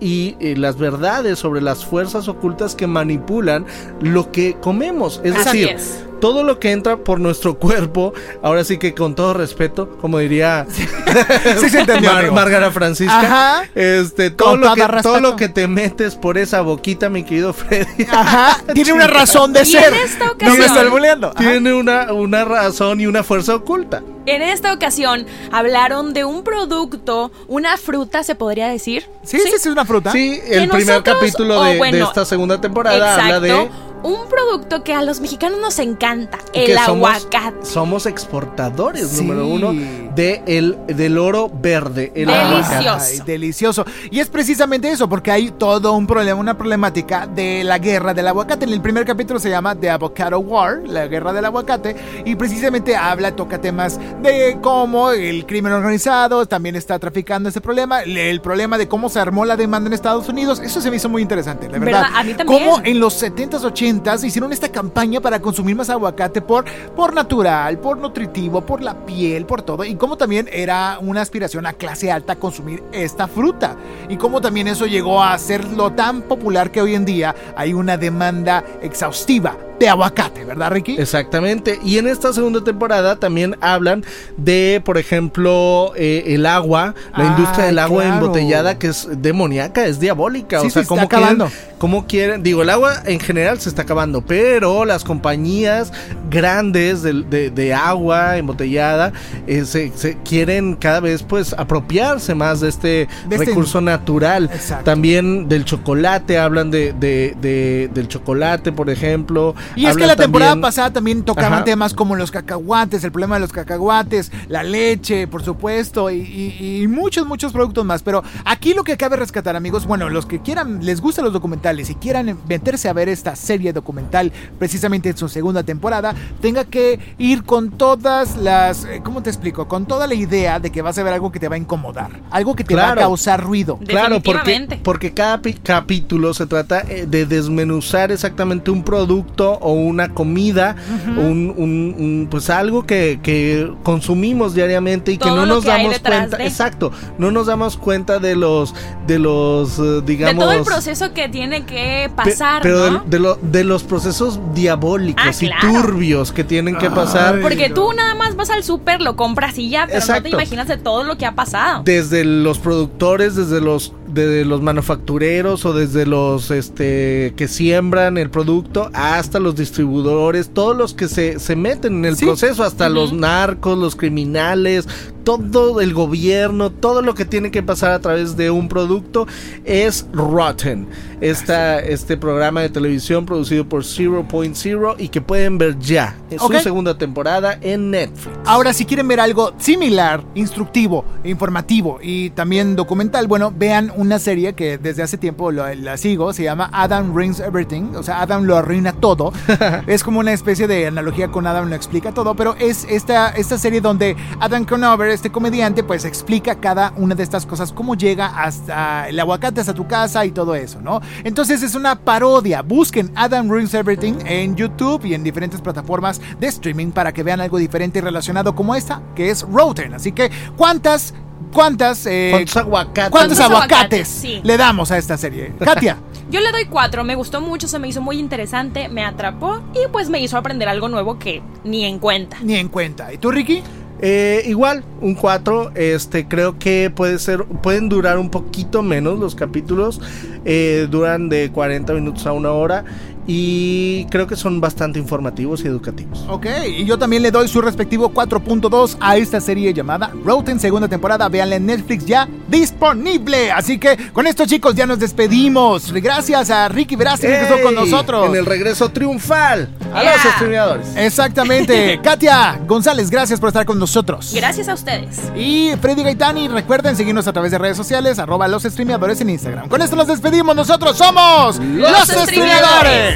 [0.00, 3.66] y eh, las verdades sobre las fuerzas ocultas que manipulan
[4.00, 5.20] lo que comemos.
[5.24, 6.05] Es Así decir, es.
[6.20, 8.12] Todo lo que entra por nuestro cuerpo,
[8.42, 10.86] ahora sí que con todo respeto, como diría Sí
[11.70, 12.34] se entendió, Mar- amigo.
[12.34, 13.68] Márgara Francisca, Ajá.
[13.74, 15.02] este, todo Con lo, que, respeto.
[15.08, 18.04] todo lo que te metes por esa boquita, mi querido Freddy.
[18.10, 19.92] Ajá, tiene una razón de ser.
[19.92, 21.30] en esta No me ocasión- estás bulleando.
[21.32, 24.02] Tiene una, una razón y una fuerza oculta.
[24.26, 29.08] En esta ocasión hablaron de un producto, una fruta, se podría decir.
[29.22, 30.10] Sí, sí, sí, es una fruta.
[30.10, 33.22] Sí, el primer nosotros- capítulo de, bueno, esta segunda temporada Exacto.
[33.22, 33.70] habla de
[34.02, 37.64] Un producto que a los mexicanos nos encanta, el que aguacate.
[37.66, 39.22] somos exportadores Sí.
[39.22, 39.72] número uno
[40.14, 42.12] de el, del oro verde.
[42.14, 42.72] El Delicioso.
[42.72, 43.04] aguacate.
[43.12, 43.84] Ay, delicioso.
[44.10, 48.28] Y es precisamente eso, porque hay todo un problema, una problemática de la guerra del
[48.28, 48.64] aguacate.
[48.64, 52.94] En el primer capítulo se llama The Avocado War, la guerra del aguacate, y precisamente
[52.96, 58.40] habla, toca temas de cómo el crimen organizado también está traficando ese problema, le- el
[58.40, 60.60] problema de cómo se armó la demanda en Estados Unidos.
[60.60, 62.02] Eso se me hizo muy interesante, la verdad.
[62.02, 62.10] ¿Verdad?
[62.14, 62.64] A mí también.
[62.64, 63.85] Cómo en los 70s, 80s
[64.24, 66.64] hicieron esta campaña para consumir más aguacate por,
[66.94, 69.84] por natural, por nutritivo, por la piel, por todo.
[69.84, 73.76] Y cómo también era una aspiración a clase alta consumir esta fruta.
[74.08, 77.96] Y cómo también eso llegó a serlo tan popular que hoy en día hay una
[77.96, 80.96] demanda exhaustiva de aguacate, ¿verdad, Ricky?
[80.98, 81.78] Exactamente.
[81.84, 84.04] Y en esta segunda temporada también hablan
[84.36, 88.16] de, por ejemplo, eh, el agua, la Ah, industria del agua claro.
[88.24, 90.60] embotellada que es demoníaca, es diabólica.
[90.60, 91.46] Sí, o sea, se está ¿cómo acabando.
[91.46, 92.42] quieren, cómo quieren?
[92.42, 95.92] Digo, el agua en general se está acabando, pero las compañías
[96.30, 99.12] grandes de, de- de agua embotellada
[99.46, 102.88] eh, se, se quieren cada vez pues apropiarse más de este
[103.28, 104.50] De este- recurso natural.
[104.52, 104.84] Exacto.
[104.84, 109.54] También del chocolate, hablan de, de- de- del chocolate, por ejemplo.
[109.74, 111.64] Y es que la temporada también- pasada también tocaban Ajá.
[111.64, 116.82] temas como los cacahuates, el problema de los cacahuates, la leche, por supuesto, y, y-
[116.82, 118.02] y muchos, muchos productos más.
[118.02, 121.90] Pero aquí lo que cabe rescatar, amigos, bueno, los que quieran, les gustan los documentales
[121.90, 126.98] y quieran meterse a ver esta serie documental precisamente en su segunda temporada, tenga que
[127.18, 129.68] ir con todas las, eh, ¿cómo te explico?
[129.68, 132.10] Con toda la idea de que vas a ver algo que te va a incomodar,
[132.30, 133.78] algo que te va a causar ruido.
[133.86, 140.08] Claro, porque, porque cada capítulo se trata eh, de desmenuzar exactamente un producto o una
[140.14, 140.76] comida,
[141.06, 145.98] un, un- un, pues algo que, que consumimos diariamente y que no nos que damos
[146.00, 146.46] cuenta, de.
[146.46, 148.74] exacto, no nos damos cuenta de los,
[149.06, 152.98] de los, eh, De digamos, todo el proceso que tiene que Pe- pasar, pero ¿no?
[153.00, 155.82] de, de lo- de los procesos diabólicos Ah, y claro.
[155.82, 159.68] turbios que tienen que pasar Porque tú nada más vas al súper, lo compras y
[159.70, 160.28] ya, pero no te Exacto.
[160.28, 161.82] imaginas de todo lo que ha pasado.
[161.84, 163.92] desde los productores, desde los
[164.24, 170.76] de los manufactureros o desde los este que siembran el producto hasta los distribuidores, todos
[170.76, 172.24] los que se, se meten en el Sí.
[172.24, 174.88] proceso, hasta los narcos, los criminales,
[175.36, 179.26] todo el gobierno, todo lo que tiene que pasar a través de un producto
[179.64, 180.86] es Rotten.
[181.20, 186.14] Esta, este programa de televisión producido por Zero Point Zero y que pueden ver ya
[186.30, 188.38] en su segunda temporada en Netflix.
[188.44, 194.52] Ahora, si quieren ver algo similar, instructivo, informativo y también documental, bueno, vean una serie
[194.52, 198.44] que desde hace tiempo lo- la sigo, se llama Adam Ruins Everything, o sea, Adam
[198.44, 199.32] lo arruina todo.
[199.88, 203.58] es como una especie de analogía con Adam lo explica todo, pero es esta, esta
[203.58, 208.26] serie donde Adam Conover, este comediante, pues explica cada una de estas cosas, cómo llega
[208.26, 211.00] hasta el aguacate, hasta tu casa y todo eso, ¿no?
[211.24, 212.62] Entonces es una parodia.
[212.62, 217.40] Busquen Adam Ruins Everything en YouTube y en diferentes plataformas de streaming para que vean
[217.40, 219.94] algo diferente y relacionado como esta, que es Roten.
[219.94, 221.14] Así que, ¿cuántas,
[221.52, 223.10] cuántas, eh, ¿Cuántos aguacates?
[223.10, 224.08] cuántos ¿Cuántos aguacates aguacates?
[224.08, 224.40] Sí.
[224.44, 225.54] le damos a esta serie?
[225.58, 225.98] Katia.
[226.30, 229.88] Yo le doy cuatro, me gustó mucho, se me hizo muy interesante, me atrapó y
[229.92, 232.38] pues me hizo aprender algo nuevo que ni en cuenta.
[232.42, 233.12] Ni en cuenta.
[233.12, 233.62] ¿Y tú, Ricky?
[234.00, 239.34] Eh, igual, un 4, este, creo que puede ser, pueden durar un poquito menos los
[239.34, 240.00] capítulos,
[240.44, 242.84] eh, duran de 40 minutos a una hora
[243.26, 246.24] y creo que son bastante informativos y educativos.
[246.28, 246.46] Ok,
[246.78, 251.28] y yo también le doy su respectivo 4.2 a esta serie llamada Roten, segunda temporada.
[251.28, 253.50] Véanla en Netflix ya disponible.
[253.52, 255.92] Así que con esto, chicos, ya nos despedimos.
[255.92, 258.28] Gracias a Ricky Verástegui que estuvo con nosotros.
[258.28, 260.12] En el regreso triunfal a Yeah.
[260.24, 260.86] los streameadores.
[260.96, 262.00] Exactamente.
[262.04, 264.32] Katia González, gracias por estar con nosotros.
[264.34, 265.20] Gracias a ustedes.
[265.36, 269.68] Y Freddy Gaitani, recuerden seguirnos a través de redes sociales, arroba los streameadores en Instagram.
[269.68, 270.54] Con esto nos despedimos.
[270.54, 273.15] Nosotros somos los, streameadores.